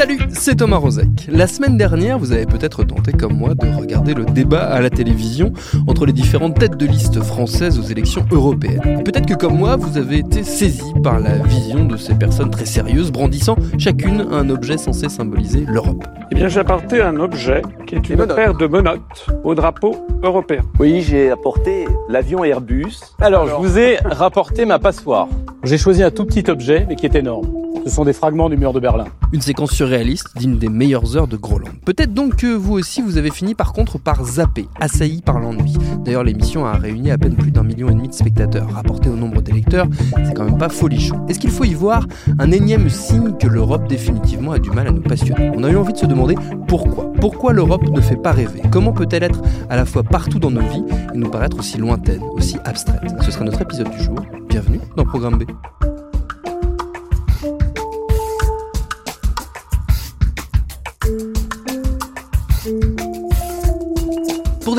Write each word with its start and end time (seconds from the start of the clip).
Salut, 0.00 0.18
c'est 0.30 0.54
Thomas 0.54 0.78
Rozek. 0.78 1.28
La 1.28 1.46
semaine 1.46 1.76
dernière, 1.76 2.18
vous 2.18 2.32
avez 2.32 2.46
peut-être 2.46 2.84
tenté 2.84 3.12
comme 3.12 3.34
moi 3.34 3.54
de 3.54 3.66
regarder 3.66 4.14
le 4.14 4.24
débat 4.24 4.62
à 4.62 4.80
la 4.80 4.88
télévision 4.88 5.52
entre 5.86 6.06
les 6.06 6.14
différentes 6.14 6.58
têtes 6.58 6.78
de 6.78 6.86
liste 6.86 7.20
françaises 7.20 7.78
aux 7.78 7.82
élections 7.82 8.24
européennes. 8.30 9.02
Peut-être 9.04 9.26
que 9.26 9.34
comme 9.34 9.58
moi, 9.58 9.76
vous 9.76 9.98
avez 9.98 10.20
été 10.20 10.42
saisi 10.42 10.90
par 11.04 11.20
la 11.20 11.36
vision 11.40 11.84
de 11.84 11.98
ces 11.98 12.14
personnes 12.14 12.48
très 12.48 12.64
sérieuses 12.64 13.12
brandissant 13.12 13.56
chacune 13.76 14.26
un 14.32 14.48
objet 14.48 14.78
censé 14.78 15.10
symboliser 15.10 15.66
l'Europe. 15.68 16.02
Eh 16.32 16.34
bien, 16.34 16.48
j'ai 16.48 16.60
apporté 16.60 17.02
un 17.02 17.16
objet 17.16 17.60
qui 17.86 17.96
est 17.96 18.08
une 18.08 18.26
paire 18.26 18.54
de 18.54 18.66
menottes 18.66 19.26
au 19.44 19.54
drapeau 19.54 19.96
européen. 20.22 20.62
Oui, 20.78 21.02
j'ai 21.02 21.30
apporté 21.30 21.86
l'avion 22.08 22.42
Airbus. 22.42 23.00
Alors, 23.20 23.48
je 23.48 23.54
vous 23.54 23.78
ai 23.78 23.98
rapporté 24.02 24.64
ma 24.64 24.78
passoire. 24.78 25.28
J'ai 25.62 25.76
choisi 25.76 26.02
un 26.02 26.10
tout 26.10 26.24
petit 26.24 26.50
objet, 26.50 26.86
mais 26.88 26.96
qui 26.96 27.04
est 27.04 27.14
énorme. 27.14 27.60
Ce 27.84 27.90
sont 27.90 28.04
des 28.04 28.12
fragments 28.12 28.50
du 28.50 28.58
mur 28.58 28.74
de 28.74 28.80
Berlin. 28.80 29.06
Une 29.32 29.40
séquence 29.40 29.72
surréaliste 29.90 30.28
digne 30.36 30.56
des 30.56 30.68
meilleures 30.68 31.16
heures 31.16 31.26
de 31.26 31.36
Groland. 31.36 31.72
Peut-être 31.84 32.14
donc 32.14 32.36
que 32.36 32.54
vous 32.54 32.74
aussi 32.74 33.02
vous 33.02 33.18
avez 33.18 33.32
fini 33.32 33.56
par 33.56 33.72
contre 33.72 33.98
par 33.98 34.24
zapper, 34.24 34.68
assailli 34.80 35.20
par 35.20 35.40
l'ennui. 35.40 35.76
D'ailleurs 36.04 36.22
l'émission 36.22 36.64
a 36.64 36.74
réuni 36.74 37.10
à 37.10 37.18
peine 37.18 37.34
plus 37.34 37.50
d'un 37.50 37.64
million 37.64 37.88
et 37.88 37.94
demi 37.94 38.06
de 38.06 38.14
spectateurs. 38.14 38.70
Rapporté 38.70 39.08
au 39.08 39.16
nombre 39.16 39.42
d'électeurs, 39.42 39.88
c'est 40.24 40.32
quand 40.32 40.44
même 40.44 40.58
pas 40.58 40.68
folichon. 40.68 41.26
Est-ce 41.26 41.40
qu'il 41.40 41.50
faut 41.50 41.64
y 41.64 41.74
voir 41.74 42.06
un 42.38 42.52
énième 42.52 42.88
signe 42.88 43.32
que 43.36 43.48
l'Europe 43.48 43.88
définitivement 43.88 44.52
a 44.52 44.60
du 44.60 44.70
mal 44.70 44.86
à 44.86 44.92
nous 44.92 45.02
passionner? 45.02 45.50
On 45.56 45.64
a 45.64 45.70
eu 45.70 45.76
envie 45.76 45.92
de 45.92 45.98
se 45.98 46.06
demander 46.06 46.36
pourquoi. 46.68 47.12
Pourquoi 47.20 47.52
l'Europe 47.52 47.88
ne 47.90 48.00
fait 48.00 48.14
pas 48.14 48.30
rêver? 48.30 48.62
Comment 48.70 48.92
peut-elle 48.92 49.24
être 49.24 49.42
à 49.70 49.74
la 49.74 49.84
fois 49.84 50.04
partout 50.04 50.38
dans 50.38 50.52
nos 50.52 50.60
vies 50.68 50.84
et 51.12 51.18
nous 51.18 51.30
paraître 51.30 51.58
aussi 51.58 51.78
lointaine, 51.78 52.22
aussi 52.36 52.58
abstraite? 52.64 53.00
Ce 53.22 53.32
sera 53.32 53.44
notre 53.44 53.60
épisode 53.62 53.90
du 53.90 54.00
jour. 54.04 54.14
Bienvenue 54.48 54.80
dans 54.96 55.04
Programme 55.04 55.36
B. 55.36 55.50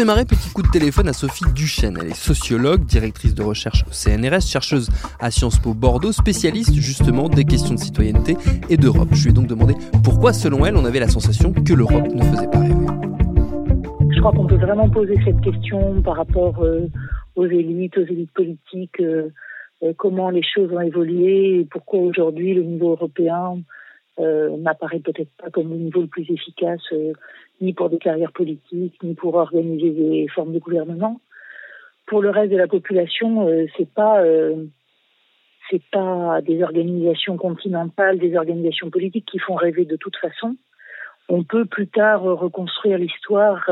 démarrer, 0.01 0.25
petit 0.25 0.49
coup 0.49 0.63
de 0.63 0.67
téléphone 0.67 1.07
à 1.09 1.13
Sophie 1.13 1.45
Duchesne. 1.53 1.95
Elle 2.01 2.07
est 2.07 2.15
sociologue, 2.15 2.85
directrice 2.85 3.35
de 3.35 3.43
recherche 3.43 3.83
au 3.87 3.91
CNRS, 3.91 4.41
chercheuse 4.47 4.89
à 5.19 5.29
Sciences 5.29 5.59
Po 5.59 5.75
Bordeaux, 5.75 6.11
spécialiste 6.11 6.73
justement 6.73 7.29
des 7.29 7.45
questions 7.45 7.75
de 7.75 7.79
citoyenneté 7.79 8.35
et 8.71 8.77
d'Europe. 8.77 9.09
Je 9.11 9.25
lui 9.25 9.29
ai 9.29 9.33
donc 9.33 9.45
demandé 9.45 9.75
pourquoi, 10.03 10.33
selon 10.33 10.65
elle, 10.65 10.75
on 10.75 10.85
avait 10.85 10.99
la 10.99 11.07
sensation 11.07 11.53
que 11.53 11.73
l'Europe 11.73 12.07
ne 12.15 12.23
faisait 12.23 12.47
pas 12.47 12.61
rêver. 12.61 12.87
Je 14.09 14.19
crois 14.21 14.31
qu'on 14.31 14.47
peut 14.47 14.55
vraiment 14.55 14.89
poser 14.89 15.19
cette 15.23 15.39
question 15.41 16.01
par 16.01 16.15
rapport 16.15 16.63
euh, 16.63 16.87
aux 17.35 17.45
élites, 17.45 17.95
aux 17.99 18.05
élites 18.05 18.33
politiques, 18.33 18.99
euh, 19.01 19.29
euh, 19.83 19.93
comment 19.95 20.31
les 20.31 20.41
choses 20.41 20.71
ont 20.73 20.81
évolué 20.81 21.59
et 21.59 21.67
pourquoi 21.69 21.99
aujourd'hui 21.99 22.55
le 22.55 22.63
niveau 22.63 22.89
européen 22.93 23.61
euh, 24.21 24.55
n'apparaît 24.57 24.99
peut-être 24.99 25.31
pas 25.37 25.49
comme 25.49 25.69
le 25.69 25.77
niveau 25.77 26.01
le 26.01 26.07
plus 26.07 26.29
efficace 26.29 26.81
euh, 26.91 27.13
ni 27.59 27.73
pour 27.73 27.89
des 27.89 27.97
carrières 27.97 28.31
politiques, 28.31 29.01
ni 29.01 29.15
pour 29.15 29.33
organiser 29.35 29.89
des 29.89 30.27
formes 30.27 30.53
de 30.53 30.59
gouvernement. 30.59 31.19
Pour 32.05 32.21
le 32.21 32.29
reste 32.29 32.51
de 32.51 32.57
la 32.57 32.67
population, 32.67 33.47
euh, 33.47 33.65
c'est 33.77 33.91
pas 33.91 34.23
c'est 35.69 35.81
pas 35.91 36.41
des 36.41 36.61
organisations 36.61 37.37
continentales, 37.37 38.19
des 38.19 38.35
organisations 38.35 38.89
politiques 38.89 39.27
qui 39.31 39.39
font 39.39 39.55
rêver 39.55 39.85
de 39.85 39.95
toute 39.95 40.17
façon. 40.17 40.55
On 41.29 41.43
peut 41.43 41.65
plus 41.65 41.87
tard 41.87 42.23
reconstruire 42.23 42.97
l'histoire, 42.97 43.69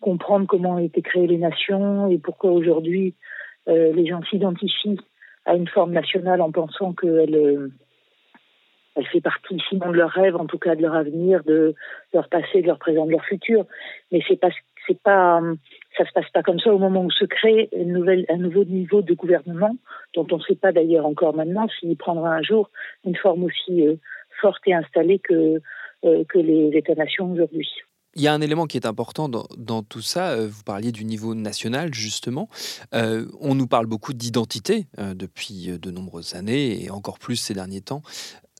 comprendre 0.00 0.46
comment 0.46 0.76
ont 0.76 0.78
été 0.78 1.02
créées 1.02 1.26
les 1.26 1.38
nations 1.38 2.08
et 2.08 2.18
pourquoi 2.18 2.52
aujourd'hui 2.52 3.14
les 3.66 4.06
gens 4.06 4.22
s'identifient 4.30 5.00
à 5.44 5.56
une 5.56 5.66
forme 5.66 5.92
nationale 5.92 6.40
en 6.40 6.52
pensant 6.52 6.92
qu'elle 6.92 7.72
elle 8.98 9.06
fait 9.06 9.20
partie 9.20 9.58
sinon 9.68 9.90
de 9.90 9.96
leur 9.96 10.10
rêve, 10.10 10.36
en 10.36 10.46
tout 10.46 10.58
cas 10.58 10.74
de 10.74 10.82
leur 10.82 10.94
avenir, 10.94 11.44
de 11.44 11.74
leur 12.12 12.28
passé, 12.28 12.62
de 12.62 12.66
leur 12.66 12.78
présent, 12.78 13.06
de 13.06 13.12
leur 13.12 13.24
futur. 13.24 13.64
Mais 14.10 14.20
c'est 14.26 14.36
pas, 14.40 14.50
c'est 14.86 15.00
pas, 15.00 15.40
ça 15.96 16.04
se 16.04 16.12
passe 16.12 16.28
pas 16.30 16.42
comme 16.42 16.58
ça 16.58 16.72
au 16.72 16.78
moment 16.78 17.04
où 17.04 17.10
se 17.10 17.24
crée 17.24 17.68
une 17.76 17.92
nouvelle, 17.92 18.24
un 18.28 18.38
nouveau 18.38 18.64
niveau 18.64 19.02
de 19.02 19.14
gouvernement, 19.14 19.76
dont 20.14 20.26
on 20.32 20.38
ne 20.38 20.42
sait 20.42 20.56
pas 20.56 20.72
d'ailleurs 20.72 21.06
encore 21.06 21.34
maintenant 21.34 21.68
s'il 21.78 21.96
prendra 21.96 22.30
un 22.34 22.42
jour 22.42 22.70
une 23.04 23.16
forme 23.16 23.44
aussi 23.44 23.86
euh, 23.86 23.96
forte 24.40 24.62
et 24.66 24.74
installée 24.74 25.18
que 25.20 25.60
euh, 26.04 26.24
que 26.28 26.38
les 26.38 26.70
États-nations 26.76 27.32
aujourd'hui. 27.32 27.68
Il 28.14 28.22
y 28.22 28.28
a 28.28 28.32
un 28.32 28.40
élément 28.40 28.66
qui 28.66 28.76
est 28.76 28.86
important 28.86 29.28
dans, 29.28 29.82
tout 29.82 30.00
ça. 30.00 30.30
euh, 30.30 30.48
Vous 30.48 30.62
parliez 30.64 30.90
du 30.90 31.04
niveau 31.04 31.34
national, 31.34 31.92
justement. 31.94 32.48
On 32.92 33.54
nous 33.54 33.66
parle 33.68 33.86
beaucoup 33.86 34.12
d'identité 34.12 34.86
depuis 34.96 35.78
de 35.78 35.90
nombreuses 35.90 36.34
années 36.34 36.84
et 36.84 36.90
encore 36.90 37.18
plus 37.18 37.36
ces 37.36 37.54
derniers 37.54 37.82
temps, 37.82 38.02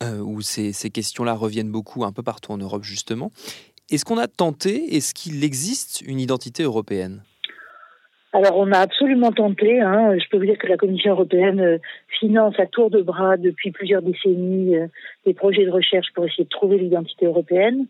euh, 0.03 0.19
où 0.21 0.41
ces, 0.43 0.73
questions-là 0.91 1.35
reviennent 1.35 1.71
beaucoup 1.71 2.05
un 2.05 2.13
peu 2.13 2.23
partout 2.23 2.53
en 2.53 2.59
Europe, 2.59 2.85
justement. 2.85 3.31
Est-ce 3.91 4.05
qu'on 4.05 4.19
a 4.19 4.29
tenté, 4.29 4.97
est-ce 4.97 5.15
qu'il 5.15 5.43
existe 5.45 6.03
une 6.03 6.21
identité 6.21 6.63
européenne? 6.63 7.23
Alors, 8.33 8.59
on 8.59 8.71
a 8.73 8.79
absolument 8.79 9.33
tenté. 9.33 9.81
Hein, 9.81 10.19
je 10.19 10.29
peux 10.31 10.37
vous 10.37 10.45
dire 10.45 10.59
que 10.59 10.67
la 10.67 10.77
Commission 10.77 11.13
européenne 11.13 11.61
euh, 11.61 11.79
finance 12.21 12.55
à 12.59 12.67
tour 12.67 12.91
de 12.91 13.01
bras 13.01 13.37
depuis 13.37 13.71
plusieurs 13.71 14.03
décennies 14.03 14.77
euh, 14.77 14.87
des 15.25 15.35
projets 15.35 15.65
de 15.65 15.71
recherche 15.71 16.09
pour 16.15 16.27
essayer 16.27 16.45
de 16.45 16.49
trouver 16.49 16.79
l'identité 16.79 17.25
européenne. 17.25 17.87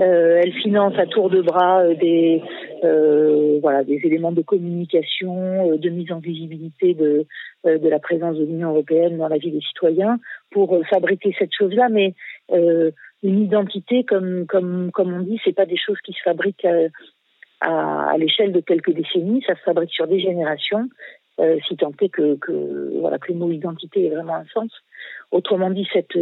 Euh, 0.00 0.40
elle 0.40 0.52
finance 0.52 0.94
à 0.96 1.06
tour 1.06 1.28
de 1.28 1.42
bras 1.42 1.82
euh, 1.82 1.94
des 1.94 2.40
euh, 2.84 3.58
voilà 3.60 3.82
des 3.82 4.00
éléments 4.04 4.30
de 4.30 4.42
communication, 4.42 5.76
de 5.76 5.88
mise 5.88 6.12
en 6.12 6.20
visibilité 6.20 6.94
de 6.94 7.26
de 7.64 7.88
la 7.88 7.98
présence 7.98 8.36
de 8.36 8.44
l'Union 8.44 8.70
européenne 8.70 9.18
dans 9.18 9.28
la 9.28 9.38
vie 9.38 9.50
des 9.50 9.60
citoyens 9.60 10.18
pour 10.52 10.78
fabriquer 10.88 11.34
cette 11.38 11.52
chose-là. 11.52 11.88
Mais 11.88 12.14
une 12.50 13.42
identité, 13.42 14.04
comme 14.04 14.46
comme 14.46 14.90
comme 14.92 15.12
on 15.12 15.20
dit, 15.20 15.40
c'est 15.44 15.56
pas 15.56 15.66
des 15.66 15.76
choses 15.76 16.00
qui 16.04 16.12
se 16.12 16.22
fabriquent 16.22 16.64
à, 16.64 16.76
à, 17.60 18.10
à 18.12 18.18
l'échelle 18.18 18.52
de 18.52 18.60
quelques 18.60 18.92
décennies. 18.92 19.42
Ça 19.46 19.56
se 19.56 19.62
fabrique 19.62 19.92
sur 19.92 20.06
des 20.06 20.20
générations. 20.20 20.88
Euh, 21.40 21.56
si 21.68 21.76
tant 21.76 21.92
est 22.00 22.08
que, 22.08 22.34
que 22.34 22.98
voilà 22.98 23.18
que 23.18 23.32
le 23.32 23.38
mot 23.38 23.50
identité 23.52 24.06
ait 24.06 24.10
vraiment 24.10 24.34
un 24.34 24.46
sens. 24.52 24.72
Autrement 25.30 25.70
dit, 25.70 25.86
cette 25.92 26.16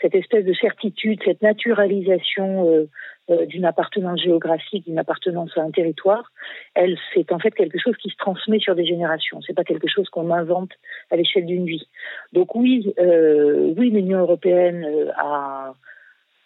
cette 0.00 0.14
espèce 0.14 0.44
de 0.44 0.54
certitude, 0.54 1.20
cette 1.24 1.42
naturalisation 1.42 2.68
euh, 2.68 2.88
euh, 3.30 3.46
d'une 3.46 3.64
appartenance 3.64 4.20
géographique, 4.22 4.84
d'une 4.86 4.98
appartenance 4.98 5.56
à 5.56 5.62
un 5.62 5.70
territoire, 5.70 6.32
elle, 6.74 6.98
c'est 7.14 7.32
en 7.32 7.38
fait 7.38 7.50
quelque 7.52 7.78
chose 7.78 7.96
qui 7.96 8.10
se 8.10 8.16
transmet 8.16 8.58
sur 8.58 8.74
des 8.74 8.86
générations. 8.86 9.40
C'est 9.42 9.54
pas 9.54 9.64
quelque 9.64 9.88
chose 9.88 10.08
qu'on 10.08 10.30
invente 10.30 10.72
à 11.10 11.16
l'échelle 11.16 11.46
d'une 11.46 11.66
vie. 11.66 11.88
Donc 12.32 12.54
oui, 12.54 12.92
euh, 12.98 13.74
oui, 13.76 13.90
l'Union 13.90 14.20
européenne 14.20 14.86
a 15.16 15.74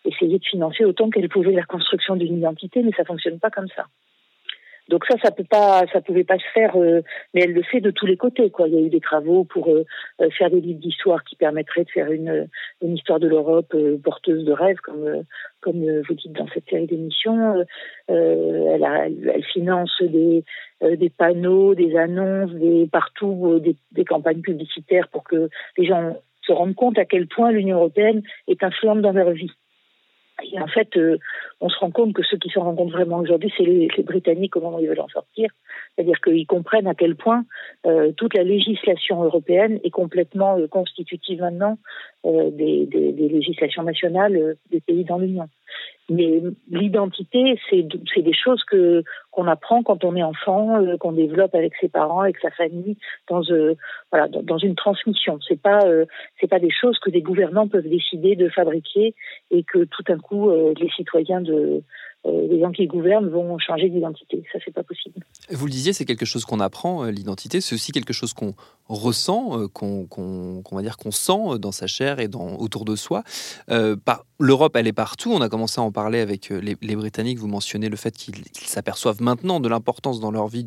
essayé 0.05 0.39
de 0.39 0.45
financer 0.45 0.85
autant 0.85 1.11
qu'elle 1.11 1.29
pouvait 1.29 1.53
la 1.53 1.65
construction 1.65 2.17
d'une 2.17 2.37
identité, 2.37 2.83
mais 2.83 2.93
ça 2.97 3.05
fonctionne 3.05 3.39
pas 3.39 3.51
comme 3.51 3.69
ça. 3.69 3.87
Donc 4.89 5.05
ça, 5.07 5.17
ça 5.23 5.31
peut 5.31 5.45
pas, 5.49 5.85
ça 5.93 6.01
pouvait 6.01 6.25
pas 6.25 6.39
se 6.39 6.45
faire, 6.53 6.77
euh, 6.77 7.01
mais 7.33 7.43
elle 7.43 7.53
le 7.53 7.63
fait 7.63 7.81
de 7.81 7.91
tous 7.91 8.07
les 8.07 8.17
côtés. 8.17 8.51
Quoi. 8.51 8.69
Il 8.69 8.75
y 8.75 8.79
a 8.79 8.81
eu 8.81 8.91
des 8.91 9.01
travaux 9.01 9.45
pour 9.45 9.69
euh, 9.69 9.85
euh, 10.21 10.29
faire 10.31 10.51
des 10.51 10.61
livres 10.61 10.81
d'histoire 10.81 11.25
qui 11.25 11.37
permettraient 11.37 11.85
de 11.85 11.91
faire 11.91 12.13
une, 12.13 12.49
une 12.83 12.95
histoire 12.95 13.19
de 13.19 13.29
l'Europe 13.29 13.73
euh, 13.75 13.99
porteuse 14.03 14.45
de 14.45 14.53
rêves, 14.53 14.81
comme 14.83 15.07
euh, 15.07 15.23
comme 15.61 15.83
euh, 15.83 16.03
vous 16.07 16.15
dites 16.15 16.33
dans 16.33 16.49
cette 16.53 16.69
série 16.69 16.87
d'émissions. 16.87 17.65
Euh, 18.11 18.75
elle, 18.75 19.23
elle, 19.35 19.45
finance 19.45 20.03
des 20.03 20.45
euh, 20.83 20.97
des 20.97 21.11
panneaux, 21.11 21.75
des 21.75 21.97
annonces, 21.97 22.53
des 22.53 22.87
partout 22.87 23.53
euh, 23.55 23.61
des, 23.61 23.77
des 23.93 24.05
campagnes 24.05 24.43
publicitaires 24.43 25.09
pour 25.09 25.25
que 25.25 25.49
les 25.79 25.87
gens 25.87 26.17
se 26.43 26.53
rendent 26.53 26.75
compte 26.75 26.99
à 26.99 27.07
quel 27.07 27.27
point 27.27 27.53
l'Union 27.53 27.79
européenne 27.79 28.23
est 28.49 28.63
influente 28.63 29.01
dans 29.01 29.13
leur 29.13 29.31
vie. 29.31 29.53
En 30.59 30.67
fait, 30.67 30.97
euh, 30.97 31.19
on 31.61 31.69
se 31.69 31.79
rend 31.79 31.91
compte 31.91 32.13
que 32.13 32.23
ceux 32.23 32.37
qui 32.39 32.51
s'en 32.51 32.63
rendent 32.63 32.77
compte 32.77 32.91
vraiment 32.91 33.19
aujourd'hui, 33.19 33.53
c'est 33.57 33.65
les, 33.65 33.89
Britanniques 34.03 34.57
au 34.57 34.61
moment 34.61 34.79
où 34.79 34.81
ils 34.81 34.89
veulent 34.89 35.01
en 35.01 35.09
sortir. 35.09 35.51
C'est-à-dire 35.95 36.21
qu'ils 36.21 36.47
comprennent 36.47 36.89
à 36.89 36.95
quel 36.95 37.15
point 37.15 37.45
euh, 37.87 38.13
toute 38.13 38.35
la 38.35 38.43
législation 38.43 39.23
européenne 39.23 39.79
est 39.85 39.91
complètement 39.91 40.59
euh, 40.59 40.67
constitutive 40.67 41.41
maintenant 41.41 41.79
des, 42.25 42.87
des, 42.87 43.29
législations 43.29 43.83
nationales 43.83 44.57
des 44.71 44.81
pays 44.81 45.05
dans 45.05 45.19
l'Union. 45.19 45.47
Mais 46.11 46.43
l'identité, 46.71 47.59
c'est 47.71 48.23
des 48.23 48.35
choses 48.35 48.63
que 48.65 49.03
qu'on 49.31 49.47
apprend 49.47 49.83
quand 49.83 50.05
on 50.05 50.15
est 50.15 50.23
enfant, 50.23 50.79
euh, 50.81 50.99
qu'on 50.99 51.13
développe 51.13 51.55
avec 51.55 51.73
ses 51.81 51.89
parents, 51.89 52.21
avec 52.21 52.37
sa 52.39 52.51
famille, 52.51 52.99
dans 53.29 53.43
euh, 53.51 53.75
voilà 54.13 54.29
dans, 54.29 54.59
une 54.59 54.75
transmission. 54.75 55.39
C'est 55.49 55.61
pas 55.61 55.81
euh, 55.87 56.05
c'est 56.41 56.47
pas 56.47 56.59
des 56.59 56.71
choses 56.71 56.99
que 56.99 57.11
des 57.11 57.23
gouvernants 57.23 57.69
peuvent 57.69 57.89
décider 57.89 58.37
de 58.37 58.51
fabriquer 58.51 59.15
et 59.51 59.63
que 59.65 59.85
tout 59.85 60.03
d'un 60.03 60.19
coup 60.19 60.51
les 60.51 60.91
citoyens 60.91 61.41
de 61.41 61.55
euh, 61.55 61.81
les 62.25 62.61
gens 62.61 62.73
qui 62.73 62.87
gouvernent 62.87 63.29
vont 63.29 63.59
changer 63.59 63.89
d'identité. 63.89 64.43
Ça, 64.53 64.59
c'est 64.65 64.73
pas 64.73 64.83
possible. 64.83 65.21
Vous 65.51 65.67
le 65.67 65.73
disiez, 65.73 65.93
c'est 65.93 66.05
quelque 66.05 66.25
chose 66.25 66.45
qu'on 66.45 66.61
apprend, 66.61 67.05
euh, 67.05 67.11
l'identité. 67.11 67.61
C'est 67.61 67.75
aussi 67.75 67.93
quelque 67.93 68.13
chose 68.13 68.33
qu'on 68.33 68.55
ressent, 68.89 69.61
euh, 69.61 69.69
qu'on 69.69 70.63
va 70.73 70.83
dire 70.83 70.97
qu'on 70.97 71.11
sent 71.11 71.59
dans 71.59 71.73
sa 71.73 71.87
chair 71.87 72.21
et 72.21 72.29
dans, 72.29 72.57
autour 72.57 72.85
de 72.85 72.97
soi. 72.97 73.23
L'Europe, 74.41 74.77
elle 74.77 74.87
est 74.87 74.93
partout. 74.93 75.33
On 75.33 75.41
a 75.41 75.49
commencé 75.49 75.81
à 75.81 75.85
en 75.85 75.93
parler 75.93 76.21
avec 76.21 76.49
les, 76.49 76.97
Britanniques. 76.97 77.39
Vous 77.39 77.47
mentionnez 77.47 77.89
le 77.89 77.97
fait 77.97 78.17
qu'ils 78.17 78.45
s'aperçoivent 78.55 79.23
maintenant 79.23 79.61
de 79.61 79.69
l'importance 79.69 80.21
dans 80.21 80.31
leur 80.31 80.49
vie 80.49 80.65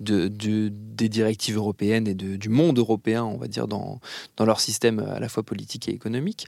des 0.00 1.08
directives 1.08 1.56
européennes 1.56 2.08
et 2.08 2.14
du 2.14 2.48
monde 2.48 2.78
européen, 2.78 3.24
on 3.24 3.36
va 3.36 3.46
dire, 3.46 3.68
dans, 3.68 4.00
dans 4.36 4.44
leur 4.44 4.60
système 4.60 4.98
à 4.98 5.20
la 5.20 5.28
fois 5.28 5.42
politique 5.42 5.88
et 5.88 5.92
économique. 5.92 6.46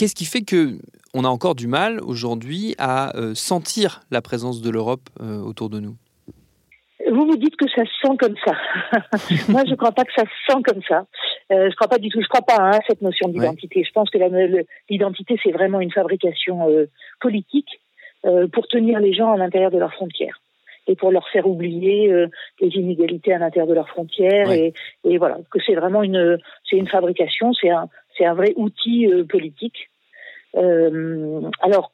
Qu'est-ce 0.00 0.14
qui 0.14 0.24
fait 0.24 0.40
que 0.40 0.78
on 1.12 1.24
a 1.24 1.28
encore 1.28 1.54
du 1.54 1.66
mal 1.66 2.00
aujourd'hui 2.00 2.74
à 2.78 3.14
euh, 3.18 3.34
sentir 3.34 4.00
la 4.10 4.22
présence 4.22 4.62
de 4.62 4.70
l'Europe 4.70 5.10
euh, 5.20 5.42
autour 5.42 5.68
de 5.68 5.78
nous? 5.78 5.94
Vous 7.12 7.26
vous 7.26 7.36
dites 7.36 7.54
que 7.56 7.68
ça 7.68 7.82
se 7.84 8.08
sent 8.08 8.16
comme 8.18 8.34
ça. 8.42 8.54
Moi, 9.50 9.62
je 9.66 9.72
ne 9.72 9.76
crois 9.76 9.92
pas 9.92 10.04
que 10.04 10.12
ça 10.16 10.22
se 10.22 10.52
sent 10.52 10.62
comme 10.64 10.80
ça. 10.88 11.04
Euh, 11.52 11.64
je 11.64 11.66
ne 11.66 11.74
crois 11.74 11.88
pas 11.88 11.98
du 11.98 12.08
tout. 12.08 12.22
Je 12.22 12.28
crois 12.28 12.40
pas 12.40 12.56
hein, 12.58 12.70
à 12.70 12.80
cette 12.88 13.02
notion 13.02 13.28
d'identité. 13.28 13.84
Je 13.84 13.92
pense 13.92 14.08
que 14.08 14.16
l'identité, 14.88 15.38
c'est 15.44 15.52
vraiment 15.52 15.80
une 15.82 15.92
fabrication 15.92 16.66
politique 17.20 17.68
pour 18.22 18.68
tenir 18.68 19.00
les 19.00 19.12
gens 19.12 19.32
à 19.32 19.36
l'intérieur 19.36 19.70
de 19.70 19.78
leurs 19.78 19.92
frontières 19.92 20.40
et 20.86 20.96
pour 20.96 21.12
leur 21.12 21.28
faire 21.28 21.46
oublier 21.46 22.10
les 22.60 22.68
inégalités 22.68 23.34
à 23.34 23.38
l'intérieur 23.38 23.68
de 23.68 23.74
leurs 23.74 23.88
frontières 23.88 24.50
et, 24.50 24.72
et, 25.04 25.18
voilà 25.18 25.36
que 25.50 25.58
c'est 25.66 25.74
vraiment 25.74 26.02
une 26.02 26.38
c'est 26.68 26.76
une 26.76 26.88
fabrication, 26.88 27.52
c'est 27.52 27.70
un 27.70 27.88
c'est 28.20 28.26
un 28.26 28.34
vrai 28.34 28.52
outil 28.56 29.08
politique 29.28 29.90
euh, 30.56 31.40
alors, 31.60 31.92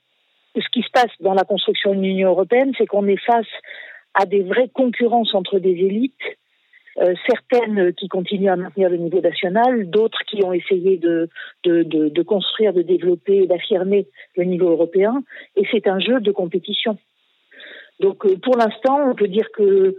ce 0.55 0.69
qui 0.73 0.83
se 0.83 0.91
passe 0.93 1.11
dans 1.21 1.35
la 1.35 1.45
construction 1.45 1.95
de 1.95 2.01
l'Union 2.01 2.31
européenne, 2.31 2.73
c'est 2.79 2.87
qu'on 2.87 3.07
est 3.07 3.23
face 3.25 3.47
à 4.15 4.25
des 4.25 4.43
vraies 4.43 4.71
concurrences 4.73 5.35
entre 5.35 5.59
des 5.59 5.73
élites, 5.73 6.15
euh, 6.99 7.15
certaines 7.29 7.93
qui 7.93 8.09
continuent 8.09 8.51
à 8.51 8.57
maintenir 8.57 8.89
le 8.89 8.97
niveau 8.97 9.21
national, 9.21 9.91
d'autres 9.91 10.23
qui 10.27 10.43
ont 10.43 10.55
essayé 10.55 10.97
de, 10.97 11.29
de, 11.65 11.83
de, 11.83 12.23
construire, 12.23 12.73
de 12.73 12.81
développer, 12.81 13.47
d'affirmer 13.47 14.07
le 14.37 14.45
niveau 14.45 14.71
européen, 14.71 15.23
et 15.57 15.67
c'est 15.71 15.87
un 15.89 15.99
jeu 15.99 16.21
de 16.21 16.33
compétition. 16.33 16.97
Donc 18.01 18.25
euh, 18.25 18.39
pour 18.39 18.57
l'instant, 18.57 19.11
on 19.11 19.15
peut 19.15 19.29
dire 19.29 19.51
que 19.53 19.97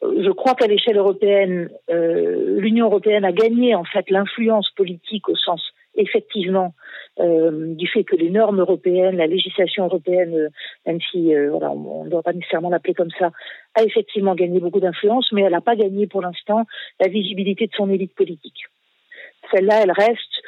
je 0.00 0.30
crois 0.30 0.54
qu'à 0.54 0.66
l'échelle 0.66 0.96
européenne, 0.96 1.70
euh, 1.90 2.60
l'Union 2.60 2.86
européenne 2.86 3.24
a 3.24 3.32
gagné 3.32 3.74
en 3.74 3.84
fait 3.84 4.10
l'influence 4.10 4.70
politique 4.76 5.28
au 5.28 5.36
sens 5.36 5.62
effectivement 5.94 6.74
euh, 7.20 7.74
du 7.74 7.86
fait 7.86 8.04
que 8.04 8.16
les 8.16 8.30
normes 8.30 8.60
européennes, 8.60 9.16
la 9.16 9.26
législation 9.26 9.84
européenne, 9.84 10.34
euh, 10.34 10.48
même 10.86 11.00
si 11.10 11.34
voilà, 11.50 11.70
on 11.70 12.04
ne 12.04 12.10
doit 12.10 12.22
pas 12.22 12.32
nécessairement 12.32 12.70
l'appeler 12.70 12.94
comme 12.94 13.10
ça, 13.18 13.30
a 13.74 13.82
effectivement 13.82 14.34
gagné 14.34 14.60
beaucoup 14.60 14.80
d'influence, 14.80 15.30
mais 15.32 15.42
elle 15.42 15.52
n'a 15.52 15.60
pas 15.60 15.76
gagné 15.76 16.06
pour 16.06 16.22
l'instant 16.22 16.64
la 17.00 17.08
visibilité 17.08 17.66
de 17.66 17.72
son 17.76 17.90
élite 17.90 18.14
politique. 18.14 18.66
Celle-là, 19.52 19.82
elle 19.82 19.92
reste 19.92 20.42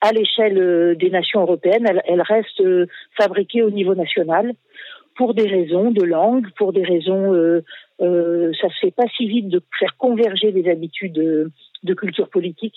à 0.00 0.12
l'échelle 0.12 0.96
des 0.96 1.10
nations 1.10 1.42
européennes, 1.42 1.86
elle, 1.88 2.02
elle 2.06 2.22
reste 2.22 2.62
fabriquée 3.16 3.62
au 3.62 3.70
niveau 3.70 3.94
national 3.94 4.54
pour 5.14 5.34
des 5.34 5.46
raisons 5.46 5.90
de 5.90 6.02
langue, 6.02 6.46
pour 6.56 6.72
des 6.72 6.82
raisons, 6.82 7.62
euh, 8.00 8.52
ça 8.60 8.68
se 8.68 8.78
fait 8.80 8.90
pas 8.90 9.06
si 9.16 9.26
vite 9.26 9.48
de 9.48 9.62
faire 9.78 9.96
converger 9.96 10.52
des 10.52 10.70
habitudes 10.70 11.12
de, 11.12 11.94
culture 11.94 12.28
politique. 12.28 12.76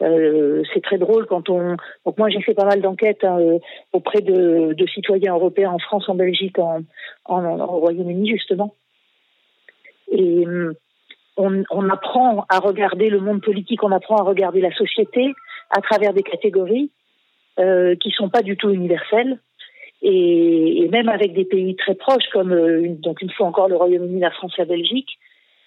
Euh, 0.00 0.62
c'est 0.72 0.82
très 0.82 0.98
drôle 0.98 1.26
quand 1.26 1.48
on. 1.48 1.76
Donc 2.06 2.18
moi 2.18 2.28
j'ai 2.28 2.40
fait 2.40 2.54
pas 2.54 2.64
mal 2.64 2.80
d'enquêtes 2.80 3.24
hein, 3.24 3.40
euh, 3.40 3.58
auprès 3.92 4.20
de, 4.20 4.72
de, 4.72 4.86
citoyens 4.86 5.34
européens 5.34 5.72
en 5.72 5.78
France, 5.78 6.08
en 6.08 6.14
Belgique, 6.14 6.58
en, 6.60 6.82
en, 7.24 7.58
au 7.58 7.80
Royaume-Uni 7.80 8.30
justement. 8.30 8.74
Et 10.12 10.46
euh, 10.46 10.76
on, 11.36 11.64
on, 11.70 11.88
apprend 11.90 12.46
à 12.48 12.60
regarder 12.60 13.10
le 13.10 13.18
monde 13.18 13.42
politique, 13.42 13.82
on 13.82 13.90
apprend 13.90 14.16
à 14.16 14.22
regarder 14.22 14.60
la 14.60 14.72
société 14.72 15.32
à 15.70 15.80
travers 15.80 16.12
des 16.12 16.22
catégories 16.22 16.92
euh, 17.58 17.96
qui 17.96 18.12
sont 18.12 18.28
pas 18.28 18.42
du 18.42 18.56
tout 18.56 18.70
universelles. 18.70 19.40
Et, 20.02 20.82
et, 20.82 20.88
même 20.88 21.08
avec 21.08 21.32
des 21.32 21.44
pays 21.44 21.74
très 21.74 21.94
proches 21.94 22.28
comme 22.32 22.96
donc 22.98 23.20
une 23.20 23.30
fois 23.30 23.46
encore 23.46 23.68
le 23.68 23.76
Royaume-Uni, 23.76 24.20
la 24.20 24.30
France, 24.30 24.54
la 24.56 24.64
Belgique, 24.64 25.18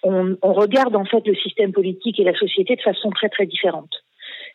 on, 0.02 0.36
on 0.42 0.52
regarde 0.52 0.96
en 0.96 1.04
fait 1.04 1.26
le 1.26 1.34
système 1.34 1.72
politique 1.72 2.18
et 2.18 2.24
la 2.24 2.34
société 2.34 2.76
de 2.76 2.82
façon 2.82 3.10
très 3.10 3.28
très 3.28 3.46
différente. 3.46 3.92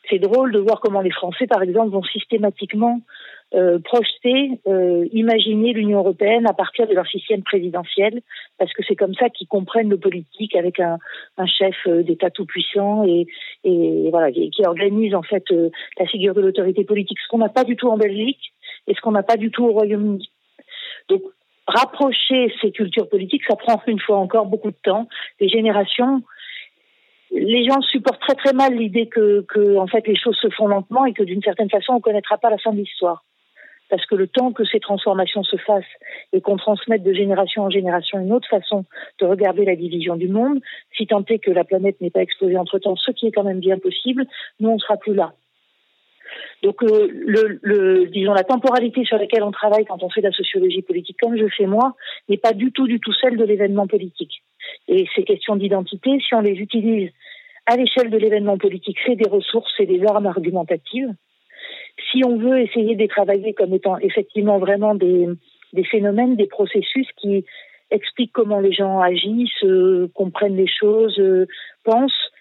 C'est 0.10 0.20
drôle 0.20 0.52
de 0.52 0.60
voir 0.60 0.80
comment 0.80 1.02
les 1.02 1.12
Français, 1.12 1.48
par 1.48 1.62
exemple, 1.62 1.92
vont 1.92 2.04
systématiquement 2.04 3.02
euh, 3.54 3.80
projeter, 3.80 4.60
euh, 4.68 5.06
imaginer 5.12 5.74
l'Union 5.74 6.00
européenne 6.00 6.46
à 6.48 6.54
partir 6.54 6.88
de 6.88 6.94
leur 6.94 7.08
système 7.08 7.44
présidentiel, 7.44 8.22
parce 8.58 8.74
que 8.74 8.84
c'est 8.88 8.96
comme 8.96 9.14
ça 9.16 9.30
qu'ils 9.30 9.48
comprennent 9.48 9.90
le 9.90 9.98
politique 9.98 10.56
avec 10.56 10.80
un, 10.80 10.98
un 11.38 11.46
chef 11.46 11.76
euh, 11.88 12.04
d'État 12.04 12.30
tout 12.30 12.46
puissant 12.46 13.06
et, 13.06 13.26
et 13.64 14.10
voilà 14.10 14.32
qui 14.32 14.66
organise 14.66 15.16
en 15.16 15.24
fait 15.24 15.44
euh, 15.52 15.70
la 16.00 16.06
figure 16.06 16.34
de 16.34 16.42
l'autorité 16.42 16.84
politique, 16.84 17.20
ce 17.24 17.28
qu'on 17.30 17.38
n'a 17.38 17.50
pas 17.50 17.64
du 17.64 17.76
tout 17.78 17.88
en 17.88 17.98
Belgique 17.98 18.52
et 18.88 18.94
ce 18.94 19.02
qu'on 19.02 19.12
n'a 19.12 19.24
pas 19.24 19.38
du 19.38 19.52
tout 19.52 19.66
au 19.66 19.72
Royaume-Uni. 19.72 20.30
Donc 21.10 21.22
rapprocher 21.68 22.54
ces 22.62 22.72
cultures 22.72 23.10
politiques, 23.10 23.44
ça 23.48 23.56
prend 23.56 23.82
une 23.88 24.00
fois 24.00 24.18
encore 24.18 24.46
beaucoup 24.46 24.72
de 24.72 24.78
temps. 24.84 25.08
Les 25.40 25.50
générations 25.50 26.24
les 27.32 27.66
gens 27.66 27.82
supportent 27.82 28.22
très 28.22 28.36
très 28.36 28.54
mal 28.54 28.74
l'idée 28.74 29.08
que, 29.08 29.78
en 29.78 29.88
fait, 29.88 30.06
les 30.08 30.16
choses 30.16 30.38
se 30.42 30.50
font 30.50 30.68
lentement 30.68 31.06
et 31.06 31.14
que 31.14 31.24
d'une 31.24 31.42
certaine 31.42 31.70
façon, 31.70 31.94
on 31.94 31.98
ne 31.98 32.02
connaîtra 32.02 32.38
pas 32.38 32.50
la 32.50 32.58
fin 32.58 32.72
de 32.72 32.78
l'histoire. 32.78 33.24
Parce 33.90 34.06
que 34.06 34.16
le 34.16 34.28
temps 34.28 34.52
que 34.52 34.66
ces 34.66 34.80
transformations 34.80 35.44
se 35.44 35.56
fassent 35.58 35.84
et 36.34 36.42
qu'on 36.42 36.58
transmette 36.58 37.04
de 37.04 37.14
génération 37.14 37.64
en 37.64 37.70
génération 37.70 38.20
une 38.20 38.34
autre 38.34 38.48
façon 38.50 38.84
de 39.20 39.26
regarder 39.26 39.64
la 39.64 39.76
division 39.76 40.18
du 40.18 40.28
monde, 40.28 40.60
si 40.96 41.08
tant 41.08 41.24
est 41.30 41.40
que 41.40 41.52
la 41.52 41.64
planète 41.64 42.00
n'est 42.02 42.10
pas 42.10 42.22
explosée 42.22 42.58
entre-temps, 42.58 42.98
ce 42.98 43.12
qui 43.12 43.28
est 43.28 43.32
quand 43.32 43.44
même 43.44 43.60
bien 43.60 43.78
possible, 43.78 44.26
nous, 44.60 44.70
on 44.70 44.80
sera 44.80 44.98
plus 44.98 45.14
là. 45.14 45.34
Donc, 46.64 46.84
euh, 46.84 47.08
le, 47.12 47.60
le, 47.62 48.08
disons, 48.08 48.34
la 48.34 48.44
temporalité 48.44 49.04
sur 49.06 49.18
laquelle 49.18 49.44
on 49.44 49.52
travaille 49.52 49.86
quand 49.86 50.04
on 50.04 50.10
fait 50.10 50.22
de 50.22 50.28
la 50.28 50.34
sociologie 50.34 50.82
politique, 50.82 51.18
comme 51.22 51.38
je 51.38 51.48
fais 51.48 51.66
moi, 51.66 51.96
n'est 52.30 52.38
pas 52.38 52.54
du 52.54 52.72
tout, 52.72 52.88
du 52.88 53.00
tout 53.00 53.14
celle 53.14 53.38
de 53.38 53.44
l'événement 53.44 53.88
politique. 53.88 54.42
Et 54.88 55.08
ces 55.16 55.24
questions 55.24 55.56
d'identité, 55.56 56.20
si 56.20 56.34
on 56.34 56.42
les 56.42 56.54
utilise 56.54 57.10
à 57.66 57.76
l'échelle 57.76 58.10
de 58.10 58.18
l'événement 58.18 58.58
politique, 58.58 58.98
c'est 59.06 59.16
des 59.16 59.30
ressources, 59.30 59.72
c'est 59.78 59.86
des 59.86 60.04
armes 60.06 60.26
argumentatives. 60.26 61.14
Si 62.12 62.22
on 62.26 62.38
veut 62.38 62.62
essayer 62.62 62.96
de 62.96 63.02
les 63.02 63.08
travailler 63.08 63.54
comme 63.54 63.74
étant 63.74 63.98
effectivement 63.98 64.58
vraiment 64.58 64.96
des, 64.96 65.28
des 65.74 65.84
phénomènes, 65.84 66.36
des 66.36 66.48
processus 66.48 67.08
qui 67.18 67.46
expliquent 67.92 68.34
comment 68.34 68.60
les 68.60 68.72
gens 68.72 69.00
agissent, 69.00 69.64
euh, 69.64 70.10
comprennent 70.14 70.56
les 70.56 70.68
choses, 70.68 71.18
euh, 71.20 71.48
pensent, 71.84 72.32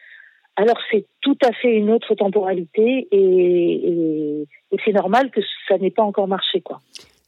alors 0.56 0.78
c'est 0.90 1.04
tout 1.20 1.36
à 1.44 1.52
fait 1.52 1.74
une 1.74 1.90
autre 1.90 2.14
temporalité 2.14 3.08
et, 3.12 4.44
c'est 4.84 4.92
normal 4.92 5.30
que 5.30 5.40
ça 5.68 5.78
n'ait 5.78 5.90
pas 5.90 6.02
encore 6.02 6.28
marché. 6.28 6.62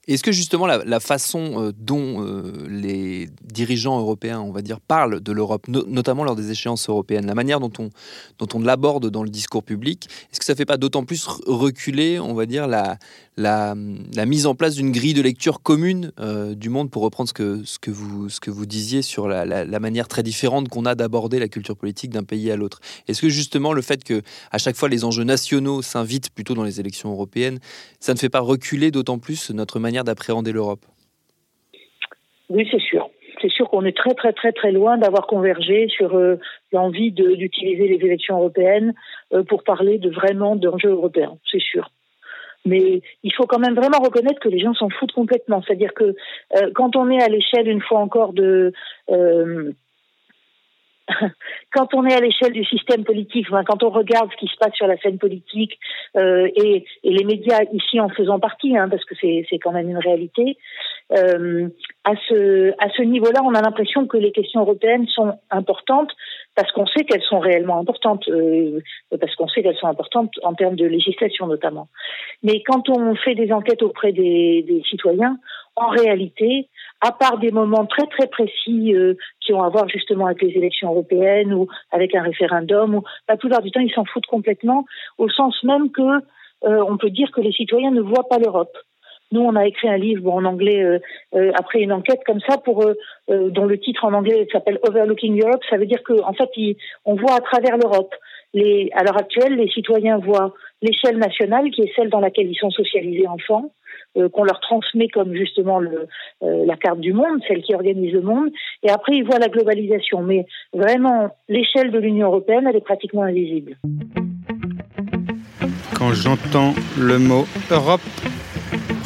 Est-ce 0.06 0.22
que 0.22 0.32
justement 0.32 0.66
la, 0.66 1.00
façon 1.00 1.62
euh, 1.62 1.72
dont 1.76 2.22
euh, 2.22 2.66
les 2.68 3.28
dirigeants 3.42 3.98
européens, 3.98 4.40
on 4.40 4.52
va 4.52 4.62
dire, 4.62 4.80
parlent 4.80 5.20
de 5.20 5.32
l'Europe, 5.32 5.66
notamment 5.68 6.24
lors 6.24 6.36
des 6.36 6.50
échéances 6.50 6.88
européennes, 6.88 7.26
la 7.26 7.34
manière 7.34 7.60
dont 7.60 7.72
on, 7.78 7.90
dont 8.38 8.48
on 8.54 8.60
l'aborde 8.60 9.10
dans 9.10 9.22
le 9.22 9.28
discours 9.28 9.62
public, 9.62 10.06
est-ce 10.30 10.40
que 10.40 10.46
ça 10.46 10.54
ne 10.54 10.56
fait 10.56 10.66
pas 10.66 10.76
d'autant 10.76 11.04
plus 11.04 11.26
reculer, 11.26 12.18
on 12.20 12.34
va 12.34 12.46
dire, 12.46 12.66
la, 12.66 12.98
la, 13.38 13.74
mise 14.26 14.46
en 14.46 14.54
place 14.54 14.74
d'une 14.74 14.90
grille 14.90 15.14
de 15.14 15.22
lecture 15.22 15.62
commune 15.62 16.12
euh, 16.18 16.54
du 16.54 16.68
monde, 16.68 16.90
pour 16.90 17.02
reprendre 17.02 17.28
ce 17.28 17.34
que, 17.78 17.90
vous, 17.90 18.66
disiez 18.66 19.02
sur 19.02 19.28
la, 19.28 19.44
la 19.46 19.80
manière 19.80 20.08
très 20.08 20.22
différente 20.22 20.68
qu'on 20.68 20.84
a 20.84 20.94
d'aborder 20.94 21.38
la 21.38 21.48
culture 21.48 21.76
politique 21.76 22.10
d'un 22.10 22.24
pays 22.24 22.50
à 22.50 22.56
l'autre 22.56 22.80
Est-ce 23.06 23.22
que 23.22 23.28
justement 23.28 23.72
le 23.72 23.82
fait 23.82 24.02
que 24.02 24.22
à 24.50 24.58
chaque 24.58 24.76
fois 24.76 24.88
les 24.88 25.04
enjeux 25.04 25.24
nationaux 25.24 25.82
s'invitent 25.82 26.34
plutôt 26.34 26.54
dans 26.54 26.64
les 26.64 26.80
élections 26.80 27.10
européennes, 27.10 27.60
ça 28.00 28.12
ne 28.12 28.18
fait 28.18 28.28
pas 28.28 28.40
reculer 28.40 28.90
d'autant 28.90 29.18
plus 29.18 29.50
notre 29.50 29.78
manière 29.78 30.04
d'appréhender 30.04 30.52
l'Europe? 30.52 30.84
Oui, 32.50 32.66
c'est 32.70 32.80
sûr. 32.80 33.08
C'est 33.40 33.50
sûr 33.50 33.68
qu'on 33.68 33.84
est 33.84 33.96
très 33.96 34.14
très 34.14 34.32
très 34.32 34.50
très 34.50 34.72
loin 34.72 34.98
d'avoir 34.98 35.28
convergé 35.28 35.86
sur 35.88 36.16
euh, 36.16 36.40
l'envie 36.72 37.12
d'utiliser 37.12 37.86
les 37.86 38.04
élections 38.04 38.36
européennes 38.36 38.94
euh, 39.32 39.44
pour 39.44 39.62
parler 39.62 39.98
de 39.98 40.10
vraiment 40.10 40.56
d'enjeux 40.56 40.90
européens, 40.90 41.38
c'est 41.48 41.60
sûr. 41.60 41.88
Mais 42.68 43.02
il 43.22 43.32
faut 43.34 43.46
quand 43.46 43.58
même 43.58 43.74
vraiment 43.74 43.98
reconnaître 43.98 44.40
que 44.40 44.48
les 44.48 44.60
gens 44.60 44.74
s'en 44.74 44.90
foutent 44.90 45.12
complètement. 45.12 45.62
C'est-à-dire 45.62 45.94
que 45.94 46.14
euh, 46.56 46.70
quand 46.74 46.96
on 46.96 47.10
est 47.10 47.22
à 47.22 47.28
l'échelle, 47.28 47.68
une 47.68 47.82
fois 47.82 48.00
encore, 48.00 48.32
de 48.32 48.72
quand 51.72 51.94
on 51.94 52.04
est 52.06 52.14
à 52.14 52.20
l'échelle 52.20 52.52
du 52.52 52.64
système 52.64 53.04
politique, 53.04 53.46
quand 53.66 53.82
on 53.82 53.90
regarde 53.90 54.30
ce 54.32 54.36
qui 54.36 54.46
se 54.46 54.56
passe 54.58 54.74
sur 54.74 54.86
la 54.86 54.96
scène 54.98 55.18
politique 55.18 55.78
euh, 56.16 56.48
et, 56.54 56.84
et, 57.04 57.10
les 57.10 57.24
médias 57.24 57.60
ici 57.72 58.00
en 58.00 58.08
faisant 58.08 58.38
partie, 58.38 58.76
hein, 58.76 58.88
parce 58.88 59.04
que 59.04 59.14
c'est 59.20 59.58
quand 59.58 59.72
même 59.72 59.88
une 59.88 59.98
réalité, 59.98 60.56
euh, 61.12 61.68
à 62.04 62.14
ce, 62.28 63.02
niveau-là, 63.02 63.40
on 63.42 63.54
a 63.54 63.62
l'impression 63.62 64.06
que 64.06 64.16
les 64.16 64.32
questions 64.32 64.60
européennes 64.60 65.06
sont 65.08 65.38
importantes 65.50 66.10
parce 66.54 66.70
qu'on 66.72 66.86
sait 66.86 67.04
qu'elles 67.04 67.22
sont 67.22 67.38
réellement 67.38 67.78
importantes, 67.78 68.28
euh, 68.28 68.80
parce 69.18 69.34
qu'on 69.36 69.48
sait 69.48 69.62
qu'elles 69.62 69.76
sont 69.76 69.86
importantes 69.86 70.32
en 70.42 70.54
termes 70.54 70.76
de 70.76 70.86
législation 70.86 71.46
notamment. 71.46 71.88
Mais 72.42 72.62
quand 72.62 72.88
on 72.90 73.14
fait 73.14 73.34
des 73.34 73.52
enquêtes 73.52 73.82
auprès 73.82 74.12
des, 74.12 74.82
citoyens, 74.88 75.38
en 75.76 75.88
réalité, 75.88 76.68
à 77.00 77.12
part 77.12 77.38
des 77.38 77.52
moments 77.52 77.86
très 77.86 78.06
très 78.06 78.26
précis 78.26 78.94
euh, 78.94 79.14
qui 79.40 79.52
ont 79.54 79.62
à 79.62 79.68
voir 79.68 79.88
justement 79.88 80.26
avec 80.26 80.42
les 80.42 80.50
élections 80.50 80.90
européennes 80.90 81.54
ou 81.54 81.68
avec 81.90 82.14
un 82.14 82.22
référendum, 82.22 82.96
ou 82.96 83.04
la 83.28 83.36
plupart 83.36 83.62
du 83.62 83.70
temps 83.70 83.80
ils 83.80 83.92
s'en 83.92 84.04
foutent 84.04 84.26
complètement, 84.26 84.84
au 85.16 85.28
sens 85.30 85.62
même 85.62 85.90
que 85.90 86.02
on 86.60 86.96
peut 86.96 87.10
dire 87.10 87.30
que 87.30 87.40
les 87.40 87.52
citoyens 87.52 87.92
ne 87.92 88.00
voient 88.00 88.28
pas 88.28 88.38
l'Europe. 88.38 88.76
Nous, 89.32 89.40
on 89.40 89.56
a 89.56 89.66
écrit 89.66 89.88
un 89.88 89.98
livre 89.98 90.32
en 90.32 90.44
anglais 90.44 90.82
euh, 90.82 91.52
après 91.58 91.80
une 91.80 91.92
enquête 91.92 92.20
comme 92.26 92.40
ça, 92.40 92.58
pour 92.58 92.84
dont 93.28 93.66
le 93.66 93.78
titre 93.78 94.04
en 94.06 94.14
anglais 94.14 94.48
s'appelle 94.50 94.78
Overlooking 94.88 95.40
Europe. 95.42 95.62
Ça 95.68 95.76
veut 95.76 95.86
dire 95.86 96.02
qu'en 96.02 96.28
en 96.28 96.32
fait, 96.32 96.48
on 97.04 97.14
voit 97.14 97.34
à 97.34 97.40
travers 97.40 97.76
l'Europe. 97.76 98.14
À 98.54 99.04
l'heure 99.04 99.18
actuelle, 99.18 99.56
les 99.56 99.68
citoyens 99.68 100.18
voient 100.18 100.54
l'échelle 100.80 101.18
nationale, 101.18 101.70
qui 101.70 101.82
est 101.82 101.92
celle 101.94 102.08
dans 102.08 102.20
laquelle 102.20 102.50
ils 102.50 102.56
sont 102.56 102.70
socialisés 102.70 103.26
enfants, 103.26 103.70
euh, 104.16 104.28
qu'on 104.30 104.44
leur 104.44 104.60
transmet 104.60 105.08
comme 105.08 105.34
justement 105.34 105.80
euh, 105.82 106.64
la 106.64 106.76
carte 106.76 107.00
du 107.00 107.12
monde, 107.12 107.40
celle 107.46 107.62
qui 107.62 107.74
organise 107.74 108.12
le 108.12 108.22
monde, 108.22 108.48
et 108.82 108.90
après 108.90 109.16
ils 109.16 109.24
voient 109.24 109.38
la 109.38 109.48
globalisation. 109.48 110.22
Mais 110.22 110.46
vraiment, 110.72 111.28
l'échelle 111.48 111.90
de 111.90 111.98
l'Union 111.98 112.28
européenne, 112.28 112.66
elle 112.68 112.76
est 112.76 112.84
pratiquement 112.84 113.22
invisible. 113.22 113.76
Quand 115.96 116.12
j'entends 116.12 116.74
le 116.98 117.18
mot 117.18 117.44
Europe, 117.70 118.00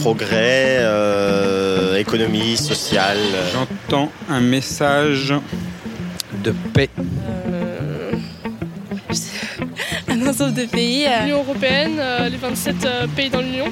progrès, 0.03 0.79
euh, 0.81 1.97
économie, 1.97 2.57
sociale. 2.57 3.19
J'entends 3.53 4.11
un 4.29 4.41
message 4.41 5.33
de 6.43 6.53
paix. 6.75 6.91
un 10.09 10.27
ensemble 10.27 10.55
de 10.55 10.65
pays. 10.65 11.07
L'Union 11.23 11.39
européenne, 11.45 12.01
les 12.29 12.37
27 12.37 12.75
pays 13.15 13.31
dans 13.31 13.43
l'Union. 13.43 13.67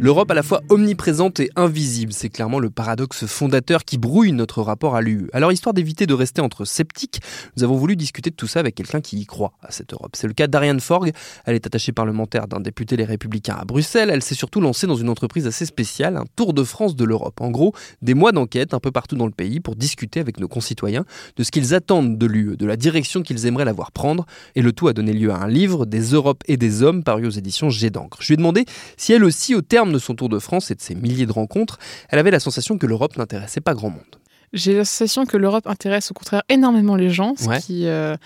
L'Europe 0.00 0.30
à 0.30 0.34
la 0.34 0.44
fois 0.44 0.62
omniprésente 0.68 1.40
et 1.40 1.50
invisible, 1.56 2.12
c'est 2.12 2.28
clairement 2.28 2.60
le 2.60 2.70
paradoxe 2.70 3.26
fondateur 3.26 3.84
qui 3.84 3.98
brouille 3.98 4.30
notre 4.30 4.62
rapport 4.62 4.94
à 4.94 5.02
l'UE. 5.02 5.28
Alors 5.32 5.50
histoire 5.50 5.74
d'éviter 5.74 6.06
de 6.06 6.14
rester 6.14 6.40
entre 6.40 6.64
sceptiques, 6.64 7.20
nous 7.56 7.64
avons 7.64 7.76
voulu 7.76 7.96
discuter 7.96 8.30
de 8.30 8.36
tout 8.36 8.46
ça 8.46 8.60
avec 8.60 8.76
quelqu'un 8.76 9.00
qui 9.00 9.18
y 9.18 9.26
croit 9.26 9.54
à 9.60 9.72
cette 9.72 9.92
Europe. 9.92 10.12
C'est 10.14 10.28
le 10.28 10.34
cas 10.34 10.46
d'Ariane 10.46 10.78
Forg, 10.78 11.10
elle 11.46 11.56
est 11.56 11.66
attachée 11.66 11.90
parlementaire 11.90 12.46
d'un 12.46 12.60
député 12.60 12.96
Les 12.96 13.04
Républicains 13.04 13.56
à 13.60 13.64
Bruxelles, 13.64 14.10
elle 14.12 14.22
s'est 14.22 14.36
surtout 14.36 14.60
lancée 14.60 14.86
dans 14.86 14.94
une 14.94 15.08
entreprise 15.08 15.48
assez 15.48 15.66
spéciale, 15.66 16.16
un 16.16 16.26
tour 16.36 16.54
de 16.54 16.62
France 16.62 16.94
de 16.94 17.04
l'Europe. 17.04 17.40
En 17.40 17.50
gros, 17.50 17.74
des 18.00 18.14
mois 18.14 18.30
d'enquête 18.30 18.74
un 18.74 18.80
peu 18.80 18.92
partout 18.92 19.16
dans 19.16 19.26
le 19.26 19.32
pays 19.32 19.58
pour 19.58 19.74
discuter 19.74 20.20
avec 20.20 20.38
nos 20.38 20.48
concitoyens 20.48 21.06
de 21.36 21.42
ce 21.42 21.50
qu'ils 21.50 21.74
attendent 21.74 22.16
de 22.16 22.26
l'UE, 22.26 22.56
de 22.56 22.66
la 22.66 22.76
direction 22.76 23.22
qu'ils 23.22 23.46
aimeraient 23.46 23.64
la 23.64 23.72
voir 23.72 23.90
prendre, 23.90 24.26
et 24.54 24.62
le 24.62 24.70
tout 24.70 24.86
a 24.86 24.92
donné 24.92 25.12
lieu 25.12 25.32
à 25.32 25.38
un 25.38 25.48
livre, 25.48 25.86
Des 25.86 26.12
Europes 26.12 26.44
et 26.46 26.56
des 26.56 26.84
Hommes, 26.84 27.02
paru 27.02 27.26
aux 27.26 27.30
éditions 27.30 27.68
G 27.68 27.90
d'encre. 27.90 28.18
Je 28.20 28.28
lui 28.28 28.34
ai 28.34 28.36
demandé 28.36 28.64
si 28.96 29.12
elle 29.12 29.24
aussi, 29.24 29.56
au 29.56 29.60
terme 29.60 29.87
de 29.92 29.98
son 29.98 30.14
tour 30.14 30.28
de 30.28 30.38
France 30.38 30.70
et 30.70 30.74
de 30.74 30.80
ses 30.80 30.94
milliers 30.94 31.26
de 31.26 31.32
rencontres, 31.32 31.78
elle 32.08 32.18
avait 32.18 32.30
la 32.30 32.40
sensation 32.40 32.78
que 32.78 32.86
l'Europe 32.86 33.16
n'intéressait 33.16 33.60
pas 33.60 33.74
grand 33.74 33.90
monde. 33.90 34.18
J'ai 34.52 34.74
la 34.74 34.84
sensation 34.84 35.26
que 35.26 35.36
l'Europe 35.36 35.66
intéresse 35.66 36.10
au 36.10 36.14
contraire 36.14 36.42
énormément 36.48 36.96
les 36.96 37.10
gens, 37.10 37.34
ce 37.36 37.60
qui 37.60 37.86
euh, 37.86 38.16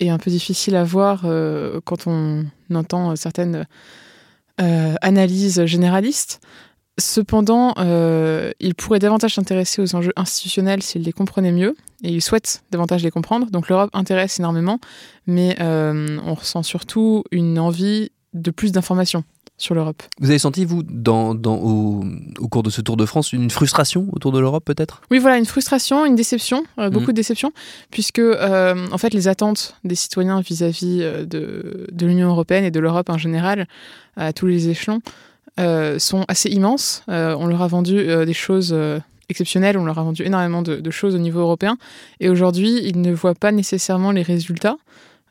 est 0.00 0.10
un 0.10 0.18
peu 0.18 0.30
difficile 0.30 0.76
à 0.76 0.84
voir 0.84 1.22
euh, 1.24 1.80
quand 1.84 2.06
on 2.06 2.44
entend 2.74 3.16
certaines 3.16 3.66
euh, 4.60 4.94
analyses 5.00 5.64
généralistes. 5.64 6.40
Cependant, 7.00 7.72
il 8.60 8.74
pourrait 8.74 8.98
davantage 8.98 9.36
s'intéresser 9.36 9.80
aux 9.80 9.94
enjeux 9.94 10.12
institutionnels 10.14 10.82
s'il 10.82 11.02
les 11.02 11.12
comprenait 11.12 11.52
mieux, 11.52 11.74
et 12.04 12.10
il 12.10 12.20
souhaite 12.20 12.64
davantage 12.70 13.02
les 13.02 13.10
comprendre. 13.10 13.50
Donc 13.50 13.70
l'Europe 13.70 13.88
intéresse 13.94 14.38
énormément, 14.38 14.78
mais 15.26 15.56
on 15.60 16.34
ressent 16.34 16.62
surtout 16.62 17.24
une 17.30 17.58
envie 17.58 18.10
de 18.34 18.50
plus 18.50 18.72
d'informations 18.72 19.24
sur 19.62 19.74
l'Europe. 19.74 20.02
Vous 20.20 20.28
avez 20.28 20.38
senti, 20.38 20.64
vous, 20.64 20.82
dans, 20.82 21.34
au, 21.34 22.04
cours 22.50 22.62
de 22.62 22.70
ce 22.70 22.80
Tour 22.80 22.96
de 22.96 23.06
France, 23.06 23.32
une 23.32 23.48
frustration 23.48 24.08
autour 24.12 24.32
de 24.32 24.40
l'Europe, 24.40 24.64
peut-être? 24.64 25.02
Oui, 25.10 25.18
voilà, 25.18 25.38
une 25.38 25.46
frustration, 25.46 26.04
une 26.04 26.16
déception, 26.16 26.64
euh, 26.78 26.90
beaucoup 26.90 27.06
mhm. 27.06 27.12
de 27.12 27.16
déception, 27.16 27.52
puisque, 27.90 28.18
euh, 28.18 28.86
en 28.90 28.98
fait, 28.98 29.14
les 29.14 29.28
attentes 29.28 29.76
des 29.84 29.94
citoyens 29.94 30.40
vis-à-vis 30.40 30.98
euh, 31.02 31.24
de, 31.24 31.86
de 31.90 32.06
l'Union 32.06 32.28
européenne 32.28 32.64
et 32.64 32.70
de 32.70 32.80
l'Europe 32.80 33.08
en 33.08 33.18
général, 33.18 33.68
à 34.16 34.32
tous 34.32 34.46
les 34.46 34.68
échelons, 34.68 35.00
sont 35.98 36.24
assez 36.28 36.48
immenses. 36.48 37.04
on 37.08 37.46
leur 37.46 37.62
a 37.62 37.68
vendu 37.68 38.04
des 38.26 38.32
choses 38.32 38.74
exceptionnelles, 39.28 39.78
on 39.78 39.84
leur 39.84 39.98
a 39.98 40.02
vendu 40.02 40.22
énormément 40.22 40.62
de, 40.62 40.76
de 40.76 40.90
choses 40.90 41.14
au 41.14 41.18
niveau 41.18 41.40
européen, 41.40 41.76
et 42.20 42.28
aujourd'hui, 42.28 42.80
ils 42.82 43.00
ne 43.00 43.12
voient 43.12 43.34
pas 43.34 43.52
nécessairement 43.52 44.10
les 44.10 44.22
résultats. 44.22 44.76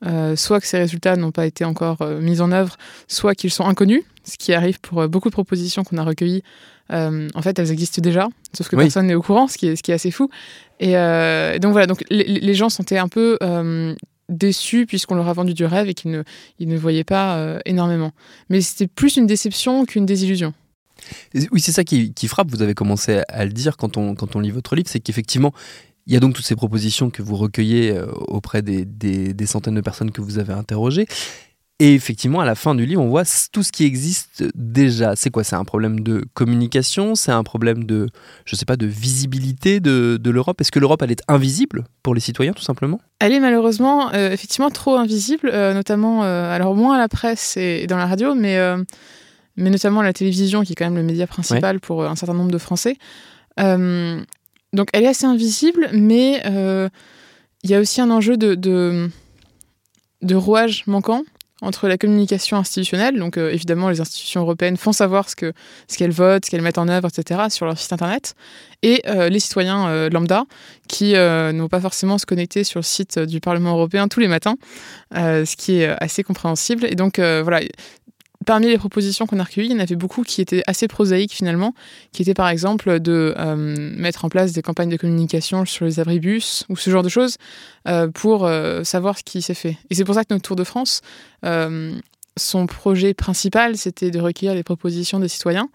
Euh, 0.06 0.36
soit 0.36 0.60
que 0.60 0.66
ces 0.66 0.80
résultats 0.80 1.16
n'ont 1.16 1.32
pas 1.32 1.46
été 1.46 1.64
encore 1.64 2.02
euh, 2.02 2.20
mis 2.20 2.42
en 2.42 2.52
œuvre, 2.52 2.76
soit 3.08 3.36
qu'ils 3.36 3.52
sont 3.52 3.66
inconnus, 3.66 4.02
ce 4.24 4.38
qui 4.38 4.52
arrive 4.52 4.80
pour 4.80 5.02
euh, 5.02 5.08
beaucoup 5.08 5.30
de 5.30 5.34
propositions 5.34 5.84
qu'on 5.84 5.98
a 5.98 6.04
recueillies. 6.04 6.44
en 6.90 7.42
fait, 7.42 7.60
elles 7.60 7.72
existent 7.72 8.02
déjà, 8.02 8.28
sauf 8.54 8.68
que 8.68 8.76
personne 8.76 9.08
n'est 9.08 9.14
au 9.14 9.22
courant, 9.22 9.48
ce 9.48 9.58
qui 9.58 9.68
est, 9.68 9.76
ce 9.76 9.84
qui 9.84 9.92
est 9.92 9.94
assez 9.94 10.12
fou. 10.12 10.30
Et 10.80 10.94
donc 11.60 11.72
voilà, 11.72 11.88
donc 11.88 12.04
les, 12.10 12.54
gens 12.54 12.70
sentaient 12.70 12.98
un 12.98 13.08
peu 13.08 13.38
déçus 14.28 14.86
puisqu'on 14.86 15.16
leur 15.16 15.30
a 15.30 15.34
vendu 15.34 15.54
du 15.54 15.64
rêve 15.64 15.88
et 15.88 15.94
qu'ils 15.94 16.12
ne, 16.12 16.24
ils 16.60 16.68
ne 16.68 16.78
voyaient 16.78 17.06
pas 17.06 17.60
énormément. 17.64 18.12
Mais 18.50 18.60
c'était 18.60 18.88
plus 18.88 19.16
une 19.16 19.26
déception 19.26 19.86
qu'une 19.86 20.06
désillusion. 20.06 20.54
Oui, 21.52 21.62
c'est 21.62 21.72
ça 21.72 21.86
qui, 21.86 22.14
qui, 22.14 22.28
frappe, 22.28 22.50
vous 22.50 22.62
avez 22.62 22.74
commencé 22.74 23.22
à 23.30 23.46
le 23.46 23.52
dire 23.52 23.78
quand 23.78 23.96
on, 23.96 24.14
quand 24.14 24.36
on 24.36 24.40
lit 24.40 24.52
votre 24.52 24.76
livre, 24.76 24.90
c'est 24.90 25.00
qu'effectivement, 25.00 25.54
il 26.08 26.14
y 26.14 26.18
a 26.18 26.20
donc 26.20 26.34
toutes 26.34 26.46
ces 26.46 26.56
propositions 26.56 27.10
que 27.10 27.22
vous 27.22 27.36
recueillez 27.36 27.92
euh, 27.92 28.06
auprès 28.28 28.62
des, 28.62 29.46
centaines 29.46 29.76
de 29.76 29.82
personnes 29.82 30.12
que 30.12 30.22
vous 30.22 30.40
avez 30.40 30.54
interrogées. 30.54 31.08
Et 31.80 31.96
effectivement, 31.96 32.42
à 32.42 32.46
la 32.46 32.54
fin 32.54 32.76
du 32.76 32.86
livre, 32.86 33.02
on 33.02 33.10
voit 33.10 33.24
tout 33.52 33.64
ce 33.64 33.72
qui 33.72 33.86
existe 33.86 34.44
déjà. 34.54 35.16
C'est 35.16 35.32
quoi? 35.32 35.44
C'est 35.44 35.56
un 35.56 35.64
problème 35.64 36.02
de 36.02 36.24
communication? 36.36 37.16
C'est 37.16 37.32
un 37.32 37.42
problème 37.44 37.86
de, 37.86 38.08
je 38.46 38.56
sais 38.56 38.66
pas, 38.66 38.76
de 38.76 38.86
visibilité 38.86 39.80
de, 39.80 40.20
l'Europe? 40.24 40.62
Est-ce 40.62 40.72
que 40.72 40.78
l'Europe, 40.78 41.02
elle 41.02 41.12
est 41.12 41.24
invisible 41.28 41.86
pour 42.04 42.14
les 42.14 42.22
citoyens, 42.22 42.54
tout 42.54 42.62
simplement? 42.62 43.02
Elle 43.18 43.34
est 43.34 43.40
malheureusement, 43.40 44.14
euh, 44.14 44.32
effectivement, 44.32 44.70
trop 44.70 44.96
invisible, 44.98 45.50
euh, 45.52 45.74
notamment, 45.74 46.22
alors 46.22 46.76
moins 46.76 46.98
à 46.98 47.00
la 47.00 47.10
presse 47.10 47.58
et 47.58 47.88
dans 47.88 47.98
la 47.98 48.06
radio, 48.06 48.36
mais, 48.36 48.60
mais 49.56 49.72
notamment 49.72 50.02
à 50.02 50.04
la 50.04 50.14
télévision, 50.14 50.62
qui 50.62 50.74
est 50.74 50.76
quand 50.76 50.86
même 50.86 50.98
le 50.98 51.04
média 51.04 51.26
principal 51.26 51.80
pour 51.80 52.06
un 52.06 52.16
certain 52.16 52.36
nombre 52.36 52.52
de 52.52 52.60
Français. 52.60 52.98
Donc 54.74 54.90
elle 54.94 55.04
est 55.04 55.10
assez 55.10 55.26
invisible, 55.26 55.90
mais 55.94 56.42
euh, 56.46 56.90
il 57.64 57.70
y 57.70 57.76
a 57.76 57.80
aussi 57.80 58.00
un 58.02 58.10
enjeu 58.10 58.38
de, 58.38 59.10
rouage 60.34 60.84
manquant 60.88 61.24
entre 61.64 61.88
la 61.88 61.98
communication 61.98 62.58
institutionnelle, 62.58 63.20
donc 63.20 63.38
euh, 63.38 63.52
évidemment 63.52 63.90
les 63.90 64.02
institutions 64.02 64.42
européennes 64.42 64.78
font 64.78 64.94
savoir 64.94 65.30
ce 65.30 65.36
qu'elles 65.36 65.54
ce 65.88 65.98
qu'elles 65.98 66.12
votent, 66.12 66.46
ce 66.46 66.50
qu'elles 66.50 66.64
mettent 66.64 66.80
en 66.80 66.88
œuvre, 66.88 67.10
etc. 67.10 67.42
sur 67.50 67.68
leur 67.68 67.78
site 67.78 67.94
internet, 67.94 68.34
et 68.82 69.04
euh, 69.06 69.30
les 69.30 69.40
citoyens 69.40 70.10
lambda 70.10 70.46
qui 70.88 71.14
n'ont 71.14 71.68
pas 71.68 71.82
forcément 71.82 72.18
se 72.18 72.26
connecter 72.26 72.64
sur 72.64 72.80
le 72.80 72.84
site 72.84 73.20
du 73.20 73.42
Parlement 73.42 73.74
européen 73.74 74.08
tous 74.08 74.22
les 74.22 74.28
matins, 74.28 74.56
ce 75.14 75.56
qui 75.56 75.82
est 75.82 75.88
assez 76.02 76.24
compréhensible. 76.24 76.86
Et 76.86 76.96
donc 76.96 77.20
voilà, 77.20 77.62
parmi 78.46 78.68
les 78.68 78.78
propositions 78.78 79.26
qu'on 79.26 79.40
a 79.40 79.44
recueillies, 79.44 79.70
il 79.70 79.74
y 79.74 79.76
en 79.76 79.80
avait 79.80 79.96
beaucoup 79.96 80.24
qui 80.24 80.42
étaient 80.42 80.64
assez 80.68 80.88
prosaïques 80.88 81.34
finalement, 81.34 81.74
qui 82.12 82.22
étaient 82.22 82.34
par 82.34 82.50
exemple 82.50 83.00
de 83.00 83.34
euh, 83.38 83.56
mettre 83.56 84.26
en 84.26 84.30
place 84.30 84.54
des 84.54 84.62
campagnes 84.62 84.90
de 84.90 84.98
communication 84.98 85.66
sur 85.66 85.86
les 85.86 86.00
abribus 86.00 86.66
ou 86.70 86.76
ce 86.76 86.90
genre 86.90 87.04
de 87.04 87.10
choses 87.10 87.38
euh, 87.88 88.08
pour 88.08 88.46
euh, 88.46 88.84
savoir 88.84 89.18
ce 89.18 89.24
qui 89.24 89.42
s'est 89.42 89.54
fait. 89.54 89.78
Et 89.90 89.96
c'est 89.96 90.06
pour 90.06 90.16
ça 90.16 90.24
que 90.24 90.34
notre 90.34 90.44
Tour 90.44 90.56
de 90.56 90.64
France 90.64 91.02
son 92.38 92.66
projet 92.66 93.14
principal, 93.14 93.78
c'était 93.78 94.10
de 94.10 94.20
recueillir 94.20 94.56
les 94.56 94.64
propositions 94.64 95.20
des 95.20 95.28
citoyens, 95.28 95.70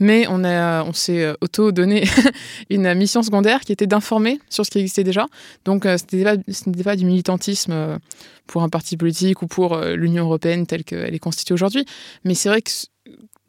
mais 0.00 0.26
on, 0.28 0.42
a, 0.44 0.82
on 0.82 0.92
s'est 0.92 1.22
euh, 1.22 1.34
auto-donné 1.40 2.04
une 2.70 2.92
mission 2.94 3.22
secondaire 3.22 3.60
qui 3.60 3.72
était 3.72 3.86
d'informer 3.86 4.40
sur 4.48 4.66
ce 4.66 4.70
qui 4.70 4.78
existait 4.78 5.04
déjà. 5.04 5.26
Donc 5.64 5.86
euh, 5.86 5.96
ce 5.98 6.16
n'était 6.16 6.82
pas, 6.82 6.96
du 6.96 7.04
militantisme 7.04 7.72
euh, 7.72 7.98
pour 8.46 8.62
un 8.62 8.68
parti 8.68 8.96
politique 8.96 9.42
ou 9.42 9.46
pour 9.46 9.78
l'Union 9.78 10.24
européenne 10.24 10.66
telle 10.66 10.82
qu'elle 10.82 11.14
est 11.14 11.20
constituée 11.20 11.54
aujourd'hui, 11.54 11.84
mais 12.24 12.34
c'est 12.34 12.48
vrai 12.48 12.62
que 12.62 12.70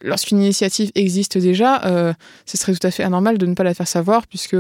lorsqu'une 0.02 0.40
initiative 0.40 0.92
existe 0.94 1.40
déjà, 1.40 2.16
ce 2.46 2.58
serait 2.58 2.74
tout 2.74 2.86
à 2.86 2.92
fait 2.92 3.02
anormal 3.02 3.40
de 3.40 3.48
ne 3.48 3.56
pas 3.56 3.64
la 3.64 3.74
faire 3.74 3.88
savoir, 3.88 4.28
puisque 4.28 4.56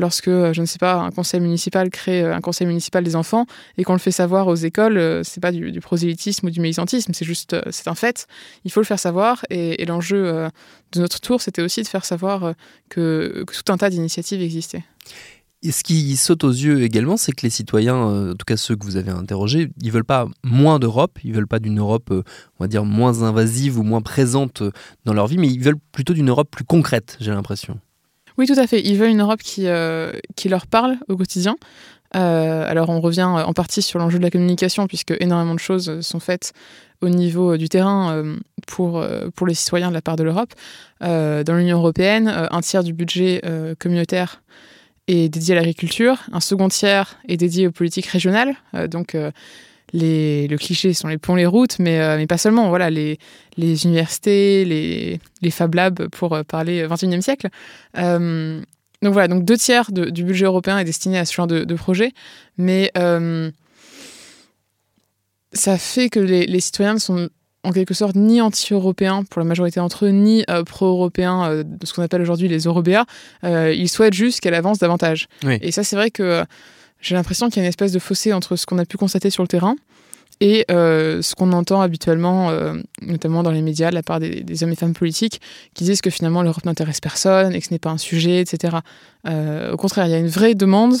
lorsque, 0.00 0.28
euh, 0.28 0.52
je 0.52 0.60
ne 0.60 0.66
sais 0.66 0.78
pas, 0.78 0.94
un 0.94 1.10
conseil 1.10 1.40
municipal 1.40 1.90
crée 1.90 2.22
euh, 2.22 2.34
un 2.34 2.40
conseil 2.40 2.66
municipal 2.66 3.04
des 3.04 3.14
enfants 3.14 3.46
et 3.78 3.84
qu'on 3.84 3.92
le 3.92 3.98
fait 3.98 4.10
savoir 4.10 4.48
aux 4.48 4.56
écoles, 4.56 4.98
euh, 4.98 5.22
c'est 5.22 5.40
pas 5.40 5.52
du, 5.52 5.80
prosélytisme 5.80 6.46
ou 6.46 6.50
du 6.50 6.60
militantisme, 6.60 7.12
c'est 7.14 7.24
juste, 7.24 7.56
c'est 7.70 7.88
un 7.88 7.94
fait. 7.94 8.26
Il 8.64 8.72
faut 8.72 8.80
le 8.80 8.86
faire 8.86 8.98
savoir 8.98 9.44
et, 9.50 9.84
l'enjeu 9.84 10.48
de 10.92 11.00
notre 11.00 11.20
tour, 11.20 11.40
c'était 11.40 11.62
aussi 11.62 11.82
de 11.82 11.88
faire 11.88 12.04
savoir 12.04 12.54
que, 12.88 13.44
tout 13.44 13.72
un 13.72 13.76
tas 13.76 13.90
d'initiatives 13.90 14.40
existaient. 14.40 14.84
Et 15.62 15.72
ce 15.72 15.82
qui 15.82 16.16
saute 16.16 16.44
aux 16.44 16.50
yeux 16.50 16.82
également, 16.82 17.16
c'est 17.16 17.32
que 17.32 17.42
les 17.42 17.50
citoyens, 17.50 17.96
en 17.96 18.34
tout 18.34 18.44
cas 18.46 18.56
ceux 18.56 18.76
que 18.76 18.84
vous 18.84 18.96
avez 18.96 19.10
interrogés, 19.10 19.70
ils 19.82 19.90
veulent 19.90 20.04
pas 20.04 20.26
moins 20.44 20.78
d'Europe, 20.78 21.18
ils 21.24 21.34
veulent 21.34 21.48
pas 21.48 21.58
d'une 21.58 21.80
Europe, 21.80 22.10
on 22.12 22.64
va 22.64 22.68
dire, 22.68 22.84
moins 22.84 23.22
invasive 23.22 23.78
ou 23.78 23.82
moins 23.82 24.00
présente 24.00 24.62
dans 25.04 25.12
leur 25.12 25.26
vie, 25.26 25.38
mais 25.38 25.48
ils 25.48 25.60
veulent 25.60 25.80
plutôt 25.92 26.14
d'une 26.14 26.30
Europe 26.30 26.50
plus 26.50 26.64
concrète, 26.64 27.16
j'ai 27.20 27.32
l'impression. 27.32 27.80
Oui, 28.38 28.46
tout 28.46 28.58
à 28.58 28.66
fait. 28.66 28.80
Ils 28.80 28.96
veulent 28.96 29.10
une 29.10 29.20
Europe 29.20 29.42
qui, 29.42 29.66
qui 30.36 30.48
leur 30.48 30.66
parle 30.66 30.98
au 31.08 31.16
quotidien, 31.16 31.56
euh, 32.16 32.64
alors 32.68 32.88
on 32.88 33.00
revient 33.00 33.22
en 33.22 33.52
partie 33.52 33.82
sur 33.82 33.98
l'enjeu 33.98 34.18
de 34.18 34.24
la 34.24 34.30
communication, 34.30 34.86
puisque 34.86 35.14
énormément 35.20 35.54
de 35.54 35.60
choses 35.60 36.00
sont 36.00 36.20
faites 36.20 36.52
au 37.00 37.08
niveau 37.08 37.56
du 37.56 37.68
terrain 37.68 38.12
euh, 38.12 38.36
pour, 38.66 38.98
euh, 38.98 39.28
pour 39.34 39.46
les 39.46 39.54
citoyens 39.54 39.88
de 39.88 39.94
la 39.94 40.02
part 40.02 40.16
de 40.16 40.24
l'Europe. 40.24 40.52
dans 41.00 41.56
l'Union 41.56 41.78
européenne, 41.78 42.28
un 42.28 42.60
tiers 42.60 42.84
du 42.84 42.92
budget 42.92 43.42
communautaire 43.78 44.42
est 45.08 45.28
dédié 45.28 45.54
à 45.54 45.56
l'agriculture, 45.56 46.18
un 46.32 46.40
second 46.40 46.68
tiers 46.68 47.16
est 47.28 47.36
dédié 47.36 47.66
aux 47.66 47.72
politiques 47.72 48.06
régionales, 48.06 48.54
donc 48.88 49.16
les, 49.92 50.48
le 50.48 50.56
cliché 50.56 50.94
sont 50.94 51.08
les 51.08 51.18
ponts, 51.18 51.34
les 51.34 51.46
routes, 51.46 51.78
mais, 51.78 52.16
mais 52.16 52.26
pas 52.26 52.38
seulement. 52.38 52.68
Voilà, 52.68 52.90
les, 52.90 53.18
les 53.56 53.84
universités, 53.84 54.64
les, 54.64 55.20
les 55.42 55.50
Fab 55.50 55.74
Labs 55.74 56.08
pour 56.08 56.38
parler 56.44 56.86
21e 56.86 57.20
siècle. 57.20 57.48
Donc 59.02 59.14
voilà, 59.14 59.28
donc 59.28 59.44
deux 59.44 59.56
tiers 59.56 59.90
du 59.92 60.24
budget 60.24 60.44
européen 60.44 60.78
est 60.78 60.84
destiné 60.84 61.18
à 61.18 61.24
ce 61.24 61.32
genre 61.32 61.46
de, 61.46 61.74
projet, 61.74 62.12
mais 62.58 62.90
euh, 62.98 63.50
ça 65.52 65.78
fait 65.78 66.10
que 66.10 66.20
les, 66.20 66.60
citoyens 66.60 66.94
ne 66.94 66.98
sont 66.98 67.28
en 67.62 67.72
quelque 67.72 67.94
sorte 67.94 68.14
ni 68.14 68.42
anti-européens 68.42 69.24
pour 69.24 69.40
la 69.40 69.46
majorité 69.46 69.80
d'entre 69.80 70.04
eux, 70.04 70.10
ni 70.10 70.44
euh, 70.50 70.64
pro-européens, 70.64 71.50
euh, 71.50 71.62
de 71.62 71.86
ce 71.86 71.94
qu'on 71.94 72.02
appelle 72.02 72.20
aujourd'hui 72.20 72.48
les 72.48 72.64
Eurobéas. 72.64 73.06
ils 73.42 73.88
souhaitent 73.88 74.14
juste 74.14 74.40
qu'elle 74.40 74.54
avance 74.54 74.78
davantage. 74.78 75.28
Et 75.62 75.72
ça, 75.72 75.82
c'est 75.82 75.96
vrai 75.96 76.10
que 76.10 76.44
j'ai 77.00 77.14
l'impression 77.14 77.48
qu'il 77.48 77.56
y 77.56 77.60
a 77.60 77.64
une 77.64 77.68
espèce 77.68 77.92
de 77.92 77.98
fossé 77.98 78.32
entre 78.32 78.56
ce 78.56 78.66
qu'on 78.66 78.78
a 78.78 78.84
pu 78.84 78.96
constater 78.96 79.30
sur 79.30 79.42
le 79.42 79.48
terrain 79.48 79.76
et 80.40 80.64
euh, 80.70 81.20
ce 81.20 81.34
qu'on 81.34 81.52
entend 81.52 81.82
habituellement, 81.82 82.50
euh, 82.50 82.74
notamment 83.02 83.42
dans 83.42 83.50
les 83.50 83.60
médias, 83.60 83.90
de 83.90 83.94
la 83.94 84.02
part 84.02 84.20
des, 84.20 84.64
hommes 84.64 84.72
et 84.72 84.76
femmes 84.76 84.94
politiques, 84.94 85.40
qui 85.74 85.84
disent 85.84 86.00
que 86.00 86.08
finalement 86.08 86.42
l'Europe 86.42 86.64
n'intéresse 86.64 87.00
personne 87.00 87.54
et 87.54 87.60
que 87.60 87.66
ce 87.66 87.72
n'est 87.72 87.78
pas 87.78 87.90
un 87.90 87.98
sujet, 87.98 88.40
etc. 88.40 88.78
Euh, 89.28 89.72
au 89.72 89.76
contraire, 89.76 90.06
il 90.06 90.10
y 90.10 90.14
a 90.14 90.18
une 90.18 90.28
vraie 90.28 90.54
demande 90.54 90.94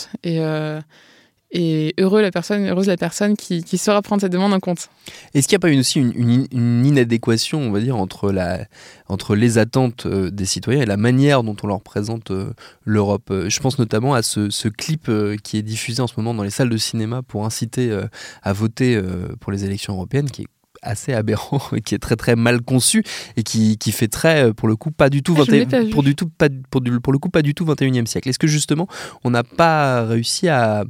et 1.52 1.94
heureux 1.98 2.22
la 2.22 2.30
personne, 2.30 2.64
heureuse 2.66 2.86
la 2.86 2.96
personne 2.96 3.36
qui, 3.36 3.64
qui 3.64 3.76
saura 3.76 4.02
prendre 4.02 4.22
cette 4.22 4.32
demande 4.32 4.52
en 4.52 4.60
compte. 4.60 4.88
Est-ce 5.34 5.48
qu'il 5.48 5.56
n'y 5.56 5.60
a 5.60 5.66
pas 5.68 5.78
aussi 5.78 5.98
une, 5.98 6.46
une, 6.52 6.86
inadéquation, 6.86 7.60
on 7.60 7.72
va 7.72 7.80
dire, 7.80 7.96
entre, 7.96 8.30
la, 8.30 8.66
entre 9.08 9.34
les 9.34 9.58
attentes 9.58 10.06
euh, 10.06 10.30
des 10.30 10.44
citoyens 10.44 10.82
et 10.82 10.86
la 10.86 10.96
manière 10.96 11.42
dont 11.42 11.56
on 11.62 11.66
leur 11.66 11.80
présente 11.80 12.30
euh, 12.30 12.52
l'Europe? 12.84 13.30
Euh, 13.30 13.50
Je 13.50 13.60
pense 13.60 13.78
notamment 13.78 14.14
à 14.14 14.22
ce, 14.22 14.48
ce, 14.50 14.68
clip 14.68 15.10
qui 15.42 15.56
est 15.56 15.62
diffusé 15.62 16.00
en 16.00 16.06
ce 16.06 16.14
moment 16.16 16.34
dans 16.34 16.44
les 16.44 16.50
salles 16.50 16.68
de 16.68 16.76
cinéma 16.76 17.22
pour 17.22 17.44
inciter 17.44 17.92
à 18.42 18.52
voter 18.52 19.00
pour 19.40 19.50
les 19.50 19.64
élections 19.64 19.94
européennes, 19.94 20.30
qui 20.30 20.42
est 20.42 20.46
assez 20.82 21.12
aberrant 21.12 21.60
qui 21.84 21.94
est 21.94 21.98
très 21.98 22.16
très 22.16 22.36
mal 22.36 22.62
conçu 22.62 23.04
et 23.36 23.42
qui, 23.42 23.76
qui 23.76 23.92
fait 23.92 24.08
très 24.08 24.54
pour 24.54 24.68
le 24.68 24.76
coup 24.76 24.90
pas 24.90 25.10
du 25.10 25.22
tout 25.22 25.34
ah, 25.38 25.44
pour 25.92 26.02
du 26.02 26.14
tout 26.14 26.28
pas 26.28 26.48
pour, 26.70 26.80
du, 26.80 27.00
pour 27.00 27.12
le 27.12 27.18
coup 27.18 27.28
pas 27.28 27.42
du 27.42 27.54
tout 27.54 27.64
21e 27.64 28.06
siècle. 28.06 28.28
Est-ce 28.28 28.38
que 28.38 28.46
justement 28.46 28.86
on 29.24 29.30
n'a 29.30 29.42
pas 29.42 30.04
réussi 30.04 30.48
à 30.48 30.84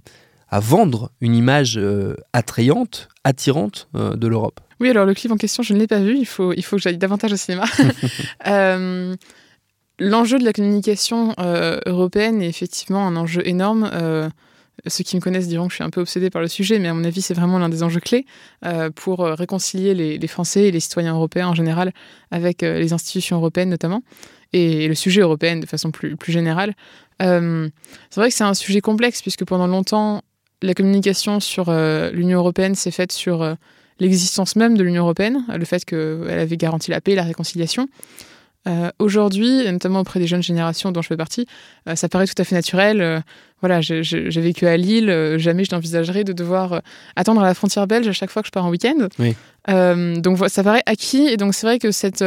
à 0.51 0.61
vendre 0.61 1.11
une 1.21 1.35
image 1.35 1.79
euh, 1.79 2.17
attrayante, 2.33 3.09
attirante 3.25 3.89
euh, 3.95 4.17
de 4.17 4.27
l'Europe. 4.27 4.61
Oui, 4.81 4.91
alors 4.91 5.07
le 5.07 5.15
clip 5.15 5.31
en 5.31 5.37
question, 5.37 5.63
je 5.63 5.75
ne 5.75 5.79
l'ai 5.79 5.87
pas 5.87 6.01
vu, 6.01 6.17
il 6.17 6.27
faut, 6.27 6.53
il 6.53 6.65
faut 6.65 6.77
que 6.77 6.83
j'aille 6.83 6.99
davantage 6.99 7.33
au 7.33 7.37
cinéma. 7.37 7.65
Euh, 8.47 9.15
l'enjeu 9.99 10.39
de 10.39 10.45
la 10.45 10.55
communication 10.55 11.35
européenne 11.39 12.41
est 12.41 12.49
effectivement 12.49 13.07
un 13.07 13.17
enjeu 13.17 13.47
énorme. 13.47 13.91
ceux 14.87 15.05
qui 15.05 15.15
me 15.17 15.21
connaissent 15.21 15.47
diront 15.47 15.67
que 15.67 15.73
je 15.73 15.77
suis 15.77 15.85
un 15.85 15.91
peu 15.91 16.01
obsédée 16.01 16.31
par 16.31 16.41
le 16.41 16.49
sujet, 16.49 16.79
mais 16.79 16.89
à 16.89 16.95
mon 16.95 17.05
avis, 17.05 17.21
c'est 17.21 17.35
vraiment 17.35 17.59
l'un 17.59 17.69
des 17.69 17.83
enjeux 17.83 18.01
clés 18.01 18.25
pour 18.95 19.19
réconcilier 19.19 19.95
les, 19.95 20.27
Français 20.27 20.69
et 20.69 20.71
les 20.71 20.81
citoyens 20.81 21.13
européens 21.13 21.49
en 21.49 21.55
général 21.55 21.93
avec 22.31 22.63
les 22.63 22.95
institutions 22.95 23.37
européennes 23.37 23.69
notamment, 23.69 24.03
et, 24.55 24.89
le 24.89 24.95
sujet 24.95 25.21
européen 25.21 25.59
de 25.59 25.67
façon 25.67 25.91
plus, 25.91 26.17
plus 26.17 26.33
générale. 26.33 26.75
c'est 27.21 28.17
vrai 28.17 28.31
que 28.31 28.35
c'est 28.35 28.45
un 28.45 28.55
sujet 28.55 28.81
complexe, 28.81 29.21
puisque 29.21 29.45
pendant 29.45 29.67
longtemps, 29.67 30.23
la 30.63 30.75
communication 30.75 31.41
sur 31.41 31.69
euh, 31.69 32.11
l'Union 32.11 32.39
européenne 32.39 32.75
s'est 32.75 32.91
faite 32.91 33.13
sur 33.13 33.43
euh, 33.43 33.55
l'existence 33.99 34.57
même 34.57 34.77
de 34.77 34.83
l'Union 34.83 35.03
européenne, 35.03 35.45
le 35.49 35.65
fait 35.65 35.85
qu'elle 35.85 36.39
avait 36.39 36.57
garanti 36.57 36.91
la 36.91 37.01
paix 37.01 37.13
et 37.13 37.17
la 37.17 37.23
réconciliation. 37.23 37.89
Euh, 38.69 38.91
aujourd'hui, 38.99 39.65
notamment 39.71 40.01
auprès 40.01 40.21
des 40.21 40.27
jeunes 40.27 40.43
générations 40.43 40.93
dont 40.93 41.01
je 41.01 41.09
fais 41.09 41.17
partie, 41.17 41.47
ça 41.95 42.09
paraît 42.11 42.27
tout 42.27 42.35
à 42.37 42.45
fait 42.45 42.55
naturel. 42.55 43.23
voilà, 43.61 43.81
j'ai 43.81 44.41
vécu 44.41 44.67
à 44.67 44.77
Lille, 44.77 45.37
jamais 45.39 45.65
je 45.65 45.75
n'envisagerais 45.75 46.25
de 46.25 46.35
devoir 46.35 46.83
attendre 47.17 47.41
à 47.43 47.45
la 47.45 47.55
frontière 47.55 47.87
belge 47.87 48.07
à 48.09 48.13
chaque 48.13 48.31
fois 48.31 48.43
que 48.43 48.49
je 48.49 48.53
pars 48.53 48.67
en 48.67 48.71
week-end. 48.71 49.09
donc 50.21 50.49
ça 50.49 50.63
paraît 50.63 50.83
acquis, 50.85 51.27
et 51.27 51.39
donc 51.39 51.55
c'est 51.55 51.67
vrai 51.67 51.79
que 51.79 51.91
cette 51.91 52.25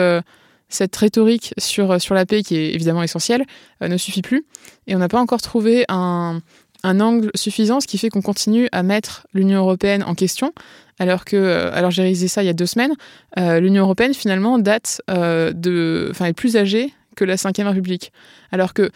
cette 0.69 0.95
rhétorique 0.95 1.53
sur, 1.60 2.01
sur 2.01 2.15
la 2.15 2.25
paix, 2.25 2.41
qui 2.41 2.55
est 2.55 2.73
évidemment 2.73 3.03
essentielle, 3.03 3.45
ne 3.81 3.97
suffit 3.97 4.23
plus. 4.23 4.43
Et 4.88 4.95
on 4.95 4.99
n'a 4.99 5.08
pas 5.08 5.19
encore 5.19 5.41
trouvé 5.41 5.86
un, 5.88 6.39
un 6.84 7.00
angle 7.00 7.32
suffisant, 7.36 7.80
ce 7.80 7.88
qui 7.88 7.98
fait 7.98 8.10
qu'on 8.10 8.22
continue 8.22 8.67
à 8.72 8.84
mettre 8.84 9.26
l'Union 9.34 9.60
européenne 9.60 10.04
en 10.04 10.15
question. 10.15 10.54
Alors 11.00 11.26
que, 11.26 11.36
euh, 11.36 11.74
alors 11.74 11.91
j'ai 11.91 12.04
réalisé 12.04 12.28
ça 12.28 12.43
il 12.43 12.46
y 12.46 12.50
a 12.50 12.54
deux 12.54 12.65
semaines, 12.65 12.93
euh, 13.39 13.60
l'Union 13.60 13.84
européenne 13.84 14.13
finalement 14.13 14.60
date 14.60 15.02
euh, 15.10 15.52
de, 15.52 16.08
enfin 16.12 16.26
est 16.26 16.34
plus 16.34 16.56
âgée 16.56 16.93
que 17.15 17.26
la 17.26 17.36
Ve 17.36 17.67
République. 17.67 18.12
Alors 18.52 18.74
que 18.74 18.91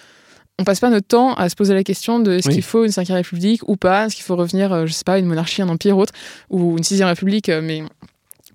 on 0.60 0.64
passe 0.64 0.80
pas 0.80 0.90
notre 0.90 1.08
temps 1.08 1.34
à 1.36 1.50
se 1.50 1.56
poser 1.56 1.76
la 1.76 1.84
question 1.84 2.20
de 2.20 2.34
est-ce 2.34 2.50
qu'il 2.50 2.64
faut 2.64 2.84
une 2.84 2.92
Ve 2.92 3.12
République 3.12 3.68
ou 3.68 3.78
pas, 3.78 4.06
est-ce 4.06 4.16
qu'il 4.16 4.26
faut 4.26 4.36
revenir, 4.36 4.88
je 4.88 4.92
sais 4.92 5.04
pas, 5.04 5.20
une 5.20 5.28
monarchie, 5.28 5.62
un 5.62 5.70
empire 5.70 5.98
autre, 5.98 6.14
ou 6.50 6.78
une 6.78 6.84
Sixième 6.84 7.08
République, 7.08 7.50
mais 7.50 7.84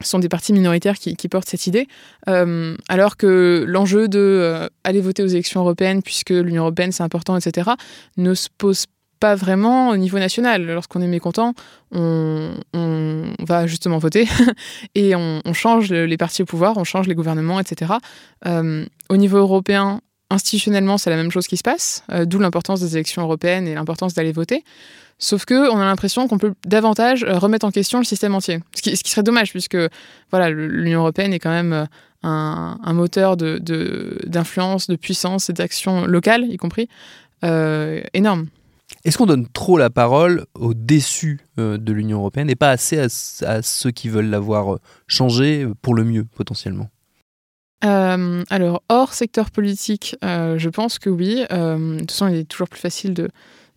ce 0.00 0.08
sont 0.08 0.18
des 0.18 0.28
partis 0.28 0.52
minoritaires 0.52 0.98
qui, 0.98 1.28
portent 1.28 1.48
cette 1.48 1.68
idée, 1.68 1.86
alors 2.26 3.16
que 3.16 3.64
l'enjeu 3.68 4.08
de 4.08 4.68
aller 4.82 5.00
voter 5.00 5.22
aux 5.22 5.28
élections 5.28 5.60
européennes, 5.60 6.02
puisque 6.02 6.30
l'Union 6.30 6.62
européenne 6.62 6.90
c'est 6.90 7.04
important, 7.04 7.36
etc., 7.36 7.70
ne 8.16 8.34
se 8.34 8.48
pose 8.58 8.86
pas 9.22 9.36
vraiment 9.36 9.90
au 9.90 9.96
niveau 9.96 10.18
national. 10.18 10.66
Lorsqu'on 10.66 11.00
est 11.00 11.06
mécontent, 11.06 11.54
on, 11.92 12.56
va 13.38 13.68
justement 13.68 13.98
voter 13.98 14.26
et 14.96 15.14
on, 15.14 15.40
change 15.52 15.92
les 15.92 16.16
partis 16.16 16.42
au 16.42 16.44
pouvoir, 16.44 16.76
on 16.76 16.82
change 16.82 17.06
les 17.06 17.14
gouvernements, 17.14 17.60
etc. 17.60 17.92
Euh, 18.46 18.84
au 19.10 19.16
niveau 19.16 19.38
européen, 19.38 20.00
institutionnellement, 20.30 20.98
c'est 20.98 21.10
la 21.10 21.14
même 21.14 21.30
chose 21.30 21.46
qui 21.46 21.56
se 21.56 21.62
passe, 21.62 22.02
euh, 22.10 22.24
d'où 22.24 22.40
l'importance 22.40 22.80
des 22.80 22.96
élections 22.96 23.22
européennes 23.22 23.68
et 23.68 23.74
l'importance 23.74 24.12
d'aller 24.14 24.32
voter. 24.32 24.64
Sauf 25.20 25.44
que 25.44 25.70
on 25.70 25.78
a 25.78 25.84
l'impression 25.84 26.26
qu'on 26.26 26.38
peut 26.38 26.54
davantage 26.66 27.22
euh, 27.22 27.38
remettre 27.38 27.64
en 27.64 27.70
question 27.70 27.98
le 28.00 28.04
système 28.04 28.34
entier, 28.34 28.58
ce 28.74 28.82
qui, 28.82 28.96
serait 28.96 29.22
dommage 29.22 29.50
puisque 29.52 29.78
voilà 30.32 30.50
l'Union 30.50 30.98
européenne 30.98 31.32
est 31.32 31.38
quand 31.38 31.50
même 31.62 31.86
un, 32.24 32.92
moteur 32.92 33.36
d'influence, 33.36 34.88
de, 34.88 34.96
puissance 34.96 35.48
et 35.48 35.52
d'action 35.52 36.06
locale, 36.06 36.44
y 36.44 36.56
compris, 36.56 36.88
énorme. 38.14 38.48
Est-ce 39.04 39.18
qu'on 39.18 39.26
donne 39.26 39.48
trop 39.48 39.78
la 39.78 39.90
parole 39.90 40.46
aux 40.54 40.74
déçus 40.74 41.40
euh, 41.58 41.76
de 41.76 41.92
l'Union 41.92 42.18
européenne 42.18 42.48
et 42.50 42.54
pas 42.54 42.70
assez 42.70 42.98
à, 42.98 43.62
ceux 43.62 43.90
qui 43.90 44.08
veulent 44.08 44.30
l'avoir 44.30 44.74
euh, 44.74 44.80
changé 45.06 45.66
pour 45.82 45.94
le 45.94 46.04
mieux 46.04 46.24
potentiellement? 46.24 46.88
Euh, 47.84 48.44
alors, 48.48 48.82
hors 48.88 49.12
secteur 49.12 49.50
politique, 49.50 50.16
je 50.22 50.68
pense 50.68 51.00
que 51.00 51.10
oui. 51.10 51.44
de 51.50 51.98
toute 51.98 52.12
façon, 52.12 52.28
il 52.28 52.36
est 52.36 52.44
toujours 52.44 52.68
plus 52.68 52.80
facile 52.80 53.12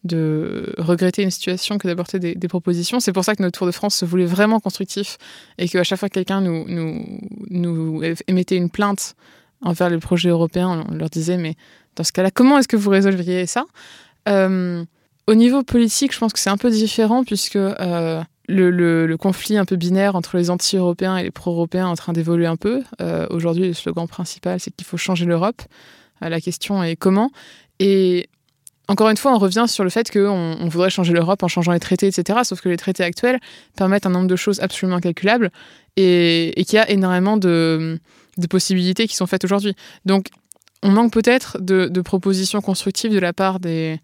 de, 0.04 0.74
regretter 0.78 1.24
une 1.24 1.32
situation 1.32 1.80
que 1.80 1.88
d'apporter 1.88 2.20
des, 2.20 2.48
propositions. 2.48 3.00
C'est 3.00 3.14
pour 3.14 3.26
ça 3.26 3.36
que 3.36 3.42
notre 3.42 3.58
Tour 3.58 3.66
de 3.66 3.72
France 3.72 3.96
se 3.96 4.06
voulait 4.06 4.28
vraiment 4.28 4.60
constructif 4.60 5.18
et 5.58 5.68
qu'à 5.68 5.84
chaque 5.84 5.98
fois 5.98 6.08
que 6.08 6.14
quelqu'un 6.14 6.42
nous, 6.42 8.04
émettait 8.28 8.58
une 8.58 8.70
plainte 8.70 9.16
envers 9.62 9.90
le 9.90 9.98
projet 9.98 10.30
européen, 10.30 10.86
on 10.88 10.94
leur 10.94 11.10
disait, 11.10 11.38
mais 11.38 11.56
dans 11.96 12.04
ce 12.04 12.12
cas-là, 12.12 12.30
comment 12.30 12.60
est-ce 12.60 12.68
que 12.68 12.78
vous 12.78 12.92
résolveriez 12.92 13.48
ça? 13.48 13.66
Au 15.28 15.36
niveau 15.36 15.64
politique, 15.64 16.14
je 16.14 16.20
pense 16.20 16.34
que 16.34 16.40
c'est 16.40 16.50
un 16.50 16.58
peu 16.58 16.70
différent 16.70 17.24
puisque 17.24 17.56
euh, 17.56 18.22
le, 18.48 19.16
conflit 19.16 19.58
un 19.58 19.66
peu 19.66 19.76
binaire 19.76 20.16
entre 20.16 20.38
les 20.38 20.50
anti-européens 20.50 21.18
et 21.18 21.24
les 21.24 21.32
pro-européens 21.32 21.88
est 21.88 21.92
en 21.92 21.96
train 21.96 22.14
d'évoluer 22.14 22.46
un 22.46 22.58
peu. 22.58 22.84
Euh, 23.02 23.26
aujourd'hui, 23.32 23.68
le 23.68 23.74
slogan 23.74 24.08
principal, 24.08 24.60
c'est 24.60 24.72
qu'il 24.72 24.86
faut 24.86 24.98
changer 24.98 25.26
l'Europe. 25.26 25.62
Euh, 26.22 26.30
la 26.30 26.40
question 26.40 26.84
est 26.84 26.96
comment. 26.96 27.32
Et 27.80 28.30
encore 28.88 29.10
une 29.10 29.18
fois, 29.18 29.34
on 29.34 29.40
revient 29.40 29.66
sur 29.68 29.84
le 29.84 29.90
fait 29.90 30.12
qu'on 30.12 30.58
on 30.60 30.68
voudrait 30.68 30.92
changer 30.92 31.12
l'Europe 31.12 31.42
en 31.42 31.48
changeant 31.48 31.72
les 31.72 31.80
traités, 31.80 32.08
etc. 32.08 32.40
Sauf 32.44 32.62
que 32.62 32.70
les 32.70 32.78
traités 32.78 33.04
actuels 33.04 33.40
permettent 33.76 34.06
un 34.06 34.12
nombre 34.12 34.28
de 34.28 34.36
choses 34.36 34.60
absolument 34.60 34.98
incalculables 34.98 35.50
et, 35.98 36.54
qu'il 36.68 36.76
y 36.76 36.80
a 36.80 36.88
énormément 36.92 37.38
de, 37.38 38.00
possibilités 38.48 39.08
qui 39.08 39.16
sont 39.16 39.26
faites 39.26 39.44
aujourd'hui. 39.44 39.74
Donc, 40.06 40.28
on 40.84 40.92
manque 40.92 41.12
peut-être 41.12 41.58
de 41.60 42.02
propositions 42.02 42.62
constructives 42.62 43.12
de 43.12 43.18
la 43.18 43.34
part 43.34 43.60
des, 43.60 44.00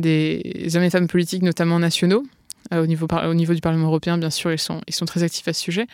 des 0.00 0.72
hommes 0.74 0.82
et 0.82 0.90
femmes 0.90 1.08
politiques, 1.08 1.42
notamment 1.42 1.78
nationaux. 1.78 2.24
au, 2.72 2.86
niveau 2.86 3.06
au 3.24 3.34
niveau 3.34 3.54
du 3.54 3.60
Parlement 3.60 3.86
européen, 3.86 4.18
bien 4.18 4.30
sûr, 4.30 4.52
ils 4.52 4.58
sont, 4.58 4.80
ils 4.86 4.94
sont 4.94 5.06
très 5.06 5.22
actifs 5.22 5.48
à 5.48 5.52
ce 5.52 5.60
sujet. 5.60 5.86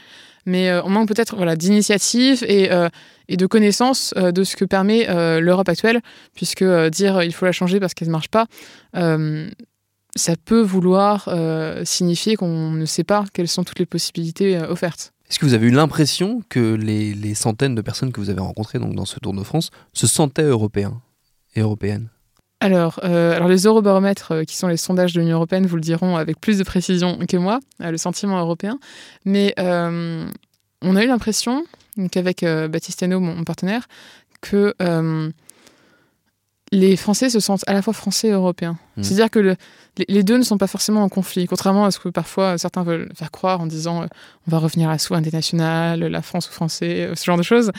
Mais 0.44 0.72
on 0.84 0.90
manque 0.90 1.08
peut-être 1.08 1.36
voilà, 1.36 1.56
d'initiatives 1.56 2.44
et, 2.44 2.70
et 3.28 3.36
de 3.36 3.46
connaissances 3.46 4.14
de 4.14 4.44
ce 4.44 4.54
que 4.56 4.64
permet 4.64 5.06
l'Europe 5.40 5.68
actuelle, 5.68 6.00
puisque 6.34 6.64
dire 6.64 7.22
il 7.24 7.34
faut 7.34 7.46
la 7.46 7.52
changer 7.52 7.80
parce 7.80 7.94
qu'elle 7.94 8.08
ne 8.08 8.12
marche 8.12 8.28
pas, 8.28 8.46
ça 8.94 10.34
peut 10.44 10.60
vouloir 10.60 11.28
signifier 11.84 12.36
qu'on 12.36 12.70
ne 12.70 12.84
sait 12.84 13.04
pas 13.04 13.24
quelles 13.32 13.48
sont 13.48 13.64
toutes 13.64 13.80
les 13.80 13.86
possibilités 13.86 14.56
offertes. 14.58 15.12
Est-ce 15.28 15.40
que 15.40 15.46
vous 15.46 15.54
avez 15.54 15.66
eu 15.66 15.70
l'impression 15.70 16.42
que 16.48 16.74
les, 16.74 17.34
centaines 17.34 17.74
de 17.74 17.82
personnes 17.82 18.12
que 18.12 18.20
vous 18.20 18.30
avez 18.30 18.40
rencontrées 18.40 18.78
donc, 18.78 18.94
dans 18.94 19.04
ce 19.04 19.18
Tour 19.18 19.32
de 19.32 19.42
France 19.42 19.70
se 19.92 20.06
sentaient 20.06 20.42
européens 20.42 21.02
et 21.54 21.60
européennes? 21.60 22.08
Alors, 22.60 23.00
euh, 23.04 23.36
alors, 23.36 23.48
les 23.48 23.64
eurobaromètres, 23.64 24.32
euh, 24.32 24.44
qui 24.44 24.56
sont 24.56 24.68
les 24.68 24.78
sondages 24.78 25.12
de 25.12 25.20
l'Union 25.20 25.36
européenne, 25.36 25.66
vous 25.66 25.76
le 25.76 25.82
diront 25.82 26.16
avec 26.16 26.40
plus 26.40 26.58
de 26.58 26.64
précision 26.64 27.18
que 27.28 27.36
moi, 27.36 27.60
euh, 27.82 27.90
le 27.90 27.98
sentiment 27.98 28.38
européen. 28.38 28.78
Mais 29.24 29.54
on 30.82 30.94
a 30.94 31.02
eu 31.02 31.06
l'impression, 31.06 31.64
qu'avec 32.12 32.44
Baptiste 32.44 33.02
Hainaut, 33.02 33.20
mon, 33.20 33.44
partenaire, 33.44 33.88
que 34.40 34.74
les 36.72 36.96
Français 36.96 37.30
se 37.30 37.40
sentent 37.40 37.64
à 37.66 37.72
la 37.72 37.80
fois 37.80 37.92
français 37.92 38.28
et 38.28 38.32
européens. 38.32 38.76
Mmh. 38.96 39.02
C'est-à-dire 39.02 39.30
que 39.30 39.56
les, 40.08 40.22
deux 40.22 40.36
ne 40.36 40.42
sont 40.42 40.58
pas 40.58 40.66
forcément 40.66 41.02
en 41.02 41.08
conflit, 41.08 41.46
contrairement 41.46 41.84
à 41.84 41.90
ce 41.90 41.98
que 41.98 42.08
parfois 42.08 42.58
certains 42.58 42.82
veulent 42.82 43.08
faire 43.14 43.30
croire 43.30 43.60
en 43.60 43.66
disant 43.66 44.04
on 44.46 44.50
va 44.50 44.58
revenir 44.58 44.88
à 44.88 44.92
la 44.92 44.98
souveraineté 44.98 45.30
nationale, 45.30 46.00
la 46.00 46.22
France 46.22 46.48
aux 46.48 46.52
Français, 46.52 47.10
ce 47.14 47.24
genre 47.24 47.38
de 47.38 47.42
choses 47.42 47.72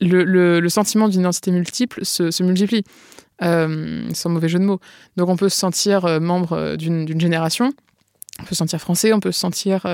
le, 0.00 0.68
sentiment 0.68 1.08
d'une 1.08 1.20
identité 1.20 1.50
multiple 1.50 2.04
se, 2.04 2.42
multiplie, 2.42 2.84
euh, 3.42 4.08
sans 4.14 4.30
mauvais 4.30 4.48
jeu 4.48 4.58
de 4.58 4.64
mots. 4.64 4.80
Donc 5.16 5.28
on 5.28 5.36
peut 5.36 5.48
se 5.48 5.58
sentir 5.58 6.04
euh, 6.04 6.20
membre 6.20 6.52
euh, 6.52 6.76
d'une 6.76 7.20
génération, 7.20 7.72
on 8.40 8.44
peut 8.44 8.50
se 8.50 8.56
sentir 8.56 8.80
français, 8.80 9.12
on 9.12 9.20
peut 9.20 9.32
se 9.32 9.40
sentir 9.40 9.86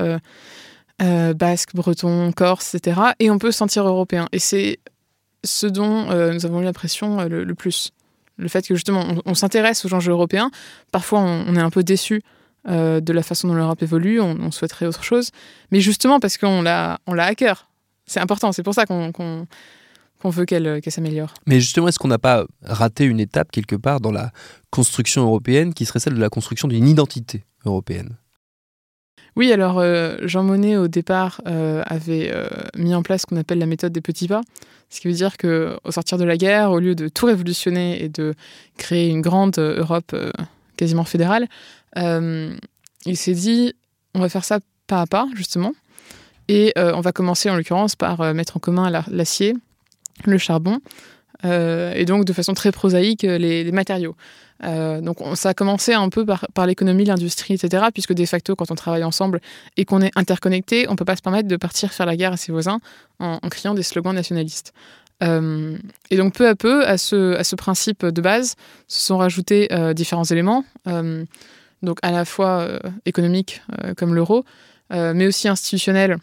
basque, 0.99 1.75
breton, 1.75 2.31
corse, 2.31 2.75
etc. 2.75 2.99
Et 3.19 3.29
on 3.29 3.37
peut 3.37 3.51
se 3.51 3.57
sentir 3.57 3.85
européen. 3.87 4.27
Et 4.31 4.39
c'est 4.39 4.79
ce 5.45 5.65
dont 5.67 6.05
nous 6.31 6.45
avons 6.45 6.61
eu 6.61 6.63
l'impression 6.63 7.23
le, 7.25 7.55
plus. 7.55 7.91
Le 8.37 8.47
fait 8.49 8.67
que 8.67 8.75
justement 8.75 9.05
on, 9.25 9.33
s'intéresse 9.33 9.85
aux 9.85 9.93
enjeux 9.93 10.11
européens, 10.11 10.51
parfois 10.91 11.19
on, 11.21 11.55
est 11.55 11.61
un 11.61 11.69
peu 11.69 11.83
déçu 11.83 12.21
de 12.67 13.13
la 13.13 13.23
façon 13.23 13.47
dont 13.47 13.53
l'Europe 13.53 13.81
évolue, 13.81 14.19
on, 14.19 14.51
souhaiterait 14.51 14.87
autre 14.87 15.03
chose, 15.03 15.31
mais 15.71 15.79
justement 15.79 16.19
parce 16.19 16.37
qu'on 16.37 16.61
l'a 16.61 16.99
à 17.07 17.35
cœur. 17.35 17.69
C'est 18.05 18.19
important, 18.19 18.51
c'est 18.51 18.63
pour 18.63 18.73
ça 18.73 18.85
qu'on 18.85 19.47
on 20.23 20.29
veut 20.29 20.45
euh, 20.51 20.79
qu'elle 20.79 20.91
s'améliore. 20.91 21.33
Mais 21.45 21.59
justement, 21.59 21.87
est-ce 21.87 21.99
qu'on 21.99 22.07
n'a 22.07 22.19
pas 22.19 22.45
raté 22.63 23.05
une 23.05 23.19
étape 23.19 23.51
quelque 23.51 23.75
part 23.75 23.99
dans 23.99 24.11
la 24.11 24.31
construction 24.71 25.23
européenne 25.23 25.73
qui 25.73 25.85
serait 25.85 25.99
celle 25.99 26.15
de 26.15 26.19
la 26.19 26.29
construction 26.29 26.67
d'une 26.67 26.87
identité 26.87 27.43
européenne? 27.65 28.17
Oui, 29.35 29.51
alors 29.51 29.79
euh, 29.79 30.17
Jean 30.21 30.43
Monnet 30.43 30.77
au 30.77 30.87
départ 30.87 31.41
euh, 31.47 31.81
avait 31.87 32.31
mis 32.77 32.93
en 32.93 33.01
place 33.01 33.21
ce 33.21 33.25
qu'on 33.25 33.37
appelle 33.37 33.57
la 33.57 33.65
méthode 33.65 33.91
des 33.91 34.01
petits 34.01 34.27
pas, 34.27 34.41
ce 34.89 35.01
qui 35.01 35.07
veut 35.07 35.13
dire 35.13 35.37
que 35.37 35.77
au 35.83 35.91
sortir 35.91 36.17
de 36.17 36.23
la 36.23 36.37
guerre, 36.37 36.71
au 36.71 36.79
lieu 36.79 36.93
de 36.93 37.07
tout 37.07 37.25
révolutionner 37.25 38.03
et 38.03 38.09
de 38.09 38.35
créer 38.77 39.09
une 39.09 39.21
grande 39.21 39.57
Europe 39.57 40.15
quasiment 40.77 41.03
fédérale, 41.03 41.47
il 41.95 43.17
s'est 43.17 43.33
dit 43.33 43.73
on 44.13 44.19
va 44.19 44.29
faire 44.29 44.45
ça 44.45 44.59
pas 44.85 45.01
à 45.01 45.07
pas 45.07 45.27
justement, 45.33 45.73
et 46.47 46.73
on 46.75 47.01
va 47.01 47.11
commencer 47.11 47.49
en 47.49 47.55
l'occurrence 47.55 47.95
par 47.95 48.35
mettre 48.35 48.57
en 48.57 48.59
commun 48.59 48.91
l'acier, 49.09 49.55
le 50.27 50.37
charbon, 50.37 50.79
euh, 51.45 51.93
et 51.93 52.05
donc 52.05 52.25
de 52.25 52.33
façon 52.33 52.53
très 52.53 52.71
prosaïque 52.71 53.23
les, 53.23 53.71
matériaux. 53.71 54.15
Euh, 54.63 55.01
donc 55.01 55.17
ça 55.35 55.49
a 55.49 55.53
commencé 55.53 55.93
un 55.93 56.09
peu 56.09 56.25
par, 56.25 56.65
l'économie, 56.65 57.05
l'industrie, 57.05 57.55
etc. 57.55 57.85
Puisque 57.93 58.13
de 58.13 58.25
facto, 58.25 58.55
quand 58.55 58.71
on 58.71 58.75
travaille 58.75 59.03
ensemble 59.03 59.41
et 59.75 59.85
qu'on 59.85 60.01
est 60.01 60.11
interconnecté, 60.15 60.87
on 60.87 60.91
ne 60.91 60.97
peut 60.97 61.05
pas 61.05 61.15
se 61.15 61.21
permettre 61.21 61.47
de 61.47 61.57
partir 61.57 61.91
faire 61.91 62.05
la 62.05 62.15
guerre 62.15 62.33
à 62.33 62.37
ses 62.37 62.51
voisins 62.51 62.79
en, 63.19 63.39
criant 63.49 63.73
des 63.73 63.83
slogans 63.83 64.15
nationalistes. 64.15 64.73
Euh, 65.21 65.77
et 66.09 66.17
donc 66.17 66.33
peu 66.33 66.47
à 66.47 66.55
peu, 66.55 66.85
à 66.85 66.97
ce, 66.97 67.35
à 67.35 67.43
ce 67.43 67.55
principe 67.55 68.05
de 68.05 68.21
base, 68.21 68.55
se 68.87 69.01
sont 69.01 69.17
rajoutés 69.17 69.67
différents 69.95 70.23
éléments, 70.23 70.63
donc 71.81 71.97
à 72.01 72.11
la 72.11 72.25
fois 72.25 72.67
économiques 73.05 73.61
comme 73.97 74.15
l'euro, 74.15 74.45
mais 74.89 75.27
aussi 75.27 75.47
institutionnels 75.47 76.17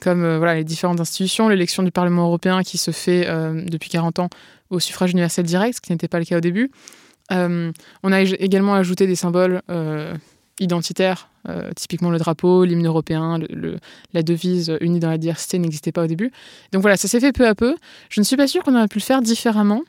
comme 0.00 0.24
euh, 0.24 0.54
les 0.54 0.64
différentes 0.64 1.00
institutions, 1.00 1.48
l'élection 1.48 1.82
du 1.82 1.90
Parlement 1.90 2.24
européen 2.24 2.62
qui 2.62 2.78
se 2.78 2.90
fait 2.90 3.26
euh, 3.28 3.62
depuis 3.66 3.90
40 3.90 4.18
ans 4.18 4.30
au 4.70 4.80
suffrage 4.80 5.12
universel 5.12 5.44
direct, 5.44 5.76
ce 5.76 5.80
qui 5.80 5.92
n'était 5.92 6.08
pas 6.08 6.18
le 6.18 6.24
cas 6.24 6.38
au 6.38 6.40
début. 6.40 6.70
Euh, 7.32 7.70
on 8.02 8.12
a 8.12 8.20
également 8.22 8.74
ajouté 8.74 9.06
des 9.06 9.14
symboles 9.14 9.62
identitaires, 10.58 11.28
typiquement 11.76 12.10
le 12.10 12.18
drapeau, 12.18 12.64
l'hymne 12.64 12.86
européen, 12.86 13.38
la 14.12 14.22
devise 14.22 14.76
unie 14.80 15.00
dans 15.00 15.10
la 15.10 15.18
diversité 15.18 15.58
n'existait 15.58 15.92
pas 15.92 16.04
au 16.04 16.06
début. 16.06 16.32
Donc 16.72 16.82
voilà, 16.82 16.96
ça 16.96 17.08
s'est 17.08 17.20
fait 17.20 17.32
peu 17.32 17.46
à 17.46 17.54
peu. 17.54 17.76
Je 18.10 18.20
ne 18.20 18.24
suis 18.24 18.36
pas 18.36 18.46
sûre 18.46 18.62
qu'on 18.62 18.74
aurait 18.76 18.88
pu 18.88 18.98
le 18.98 19.04
faire 19.04 19.22
différemment. 19.22 19.82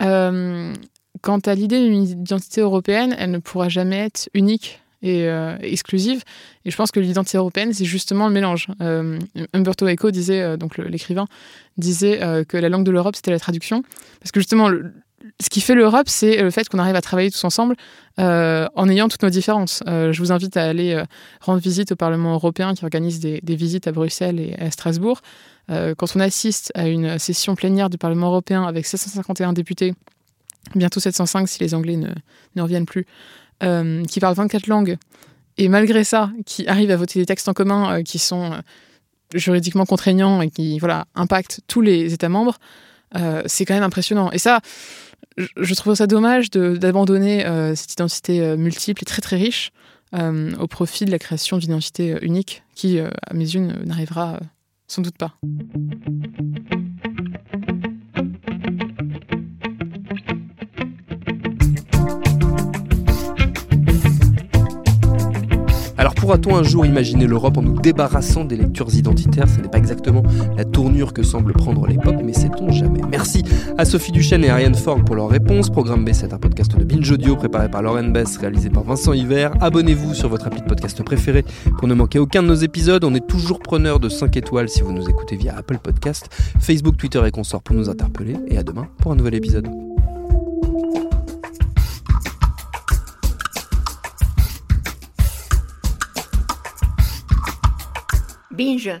quant 0.00 1.38
à 1.44 1.54
l'idée 1.54 1.84
d'une 1.84 2.02
identité 2.02 2.62
européenne, 2.62 3.14
elle 3.18 3.30
ne 3.30 3.38
pourra 3.38 3.68
jamais 3.68 3.98
être 3.98 4.28
unique 4.34 4.80
et 5.02 5.28
euh, 5.28 5.56
exclusive. 5.60 6.22
Et 6.64 6.70
je 6.70 6.76
pense 6.76 6.90
que 6.90 7.00
l'identité 7.00 7.38
européenne, 7.38 7.72
c'est 7.72 7.84
justement 7.84 8.28
le 8.28 8.34
mélange. 8.34 8.68
Euh, 8.80 9.18
Umberto 9.52 9.86
Eco 9.88 10.10
disait, 10.10 10.40
euh, 10.40 10.56
donc 10.56 10.76
l'écrivain, 10.78 11.26
disait 11.76 12.20
que 12.48 12.56
la 12.56 12.68
langue 12.68 12.84
de 12.84 12.90
l'Europe, 12.90 13.16
c'était 13.16 13.30
la 13.30 13.38
traduction. 13.38 13.82
Parce 14.20 14.32
que 14.32 14.40
justement, 14.40 14.70
ce 15.40 15.48
qui 15.48 15.60
fait 15.60 15.74
l'Europe, 15.74 16.08
c'est 16.08 16.42
le 16.42 16.50
fait 16.50 16.68
qu'on 16.68 16.78
arrive 16.78 16.96
à 16.96 17.00
travailler 17.00 17.30
tous 17.30 17.44
ensemble 17.44 17.76
en 18.18 18.88
ayant 18.90 19.08
toutes 19.08 19.22
nos 19.22 19.30
différences. 19.30 19.82
je 19.86 20.18
vous 20.18 20.30
invite 20.30 20.58
à 20.58 20.64
aller 20.64 21.02
rendre 21.40 21.60
visite 21.60 21.92
au 21.92 21.96
Parlement 21.96 22.34
européen 22.34 22.74
qui 22.74 22.84
organise 22.84 23.18
des, 23.18 23.40
des 23.42 23.56
visites 23.56 23.86
à 23.86 23.92
Bruxelles 23.92 24.40
et 24.40 24.56
à 24.58 24.70
Strasbourg. 24.70 25.22
quand 25.68 26.16
on 26.16 26.20
assiste 26.20 26.70
à 26.74 26.86
une 26.86 27.18
session 27.18 27.54
plénière 27.54 27.88
du 27.88 27.96
Parlement 27.96 28.26
européen 28.26 28.64
avec 28.64 28.84
751 28.84 29.54
députés, 29.54 29.94
bientôt 30.74 31.00
705 31.00 31.48
si 31.48 31.60
les 31.60 31.74
Anglais 31.74 31.96
ne, 31.96 32.10
ne 32.56 32.62
reviennent 32.62 32.84
plus, 32.84 33.06
euh, 33.62 34.04
qui 34.04 34.20
parle 34.20 34.34
24 34.34 34.66
langues, 34.66 34.96
et 35.58 35.68
malgré 35.68 36.04
ça, 36.04 36.30
qui 36.46 36.66
arrive 36.66 36.90
à 36.90 36.96
voter 36.96 37.18
des 37.18 37.26
textes 37.26 37.48
en 37.48 37.52
commun 37.52 37.98
euh, 37.98 38.02
qui 38.02 38.18
sont 38.18 38.52
euh, 38.52 38.58
juridiquement 39.34 39.84
contraignants 39.84 40.40
et 40.40 40.50
qui 40.50 40.78
voilà, 40.78 41.06
impactent 41.14 41.60
tous 41.66 41.80
les 41.80 42.12
États 42.12 42.28
membres, 42.28 42.58
c'est 43.46 43.64
quand 43.64 43.74
même 43.74 43.82
impressionnant. 43.82 44.30
Et 44.30 44.38
ça, 44.38 44.60
je 45.36 45.74
trouve 45.74 45.94
ça 45.94 46.06
dommage 46.06 46.50
d'abandonner 46.50 47.44
cette 47.74 47.92
identité 47.92 48.56
multiple 48.56 49.02
et 49.02 49.04
très 49.04 49.20
très 49.20 49.36
riche 49.36 49.72
au 50.12 50.66
profit 50.68 51.06
de 51.06 51.10
la 51.10 51.18
création 51.18 51.58
d'une 51.58 51.70
identité 51.70 52.16
unique 52.22 52.62
qui, 52.76 53.00
à 53.00 53.34
mes 53.34 53.52
yeux, 53.52 53.60
n'arrivera 53.84 54.38
sans 54.86 55.02
doute 55.02 55.16
pas. 55.16 55.34
Alors 66.00 66.14
pourra-t-on 66.14 66.56
un 66.56 66.62
jour 66.62 66.86
imaginer 66.86 67.26
l'Europe 67.26 67.58
en 67.58 67.62
nous 67.62 67.78
débarrassant 67.78 68.46
des 68.46 68.56
lectures 68.56 68.88
identitaires? 68.94 69.46
Ce 69.46 69.60
n'est 69.60 69.68
pas 69.68 69.76
exactement 69.76 70.22
la 70.56 70.64
tournure 70.64 71.12
que 71.12 71.22
semble 71.22 71.52
prendre 71.52 71.86
l'époque, 71.86 72.16
mais 72.24 72.32
sait-on 72.32 72.72
jamais. 72.72 73.02
Merci 73.10 73.44
à 73.76 73.84
Sophie 73.84 74.10
Duchesne 74.10 74.42
et 74.42 74.48
Ariane 74.48 74.74
Ford 74.74 75.04
pour 75.04 75.14
leurs 75.14 75.28
réponses. 75.28 75.68
Programme 75.68 76.06
B, 76.06 76.14
c'est 76.14 76.32
un 76.32 76.38
podcast 76.38 76.74
de 76.74 76.84
Binge 76.84 77.10
Audio 77.10 77.36
préparé 77.36 77.70
par 77.70 77.82
Lauren 77.82 78.04
Bess, 78.04 78.38
réalisé 78.38 78.70
par 78.70 78.82
Vincent 78.82 79.12
Hiver. 79.12 79.52
Abonnez-vous 79.60 80.14
sur 80.14 80.30
votre 80.30 80.46
appli 80.46 80.62
de 80.62 80.66
podcast 80.66 81.02
préféré 81.02 81.44
pour 81.76 81.86
ne 81.86 81.92
manquer 81.92 82.18
aucun 82.18 82.42
de 82.42 82.48
nos 82.48 82.54
épisodes. 82.54 83.04
On 83.04 83.14
est 83.14 83.26
toujours 83.26 83.58
preneur 83.58 84.00
de 84.00 84.08
5 84.08 84.34
étoiles 84.38 84.70
si 84.70 84.80
vous 84.80 84.92
nous 84.92 85.06
écoutez 85.06 85.36
via 85.36 85.54
Apple 85.54 85.80
Podcast, 85.82 86.30
Facebook, 86.60 86.96
Twitter 86.96 87.20
et 87.26 87.30
consorts 87.30 87.60
pour 87.60 87.76
nous 87.76 87.90
interpeller. 87.90 88.36
Et 88.48 88.56
à 88.56 88.62
demain 88.62 88.88
pour 89.02 89.12
un 89.12 89.16
nouvel 89.16 89.34
épisode. 89.34 89.68
Binge. 98.60 99.00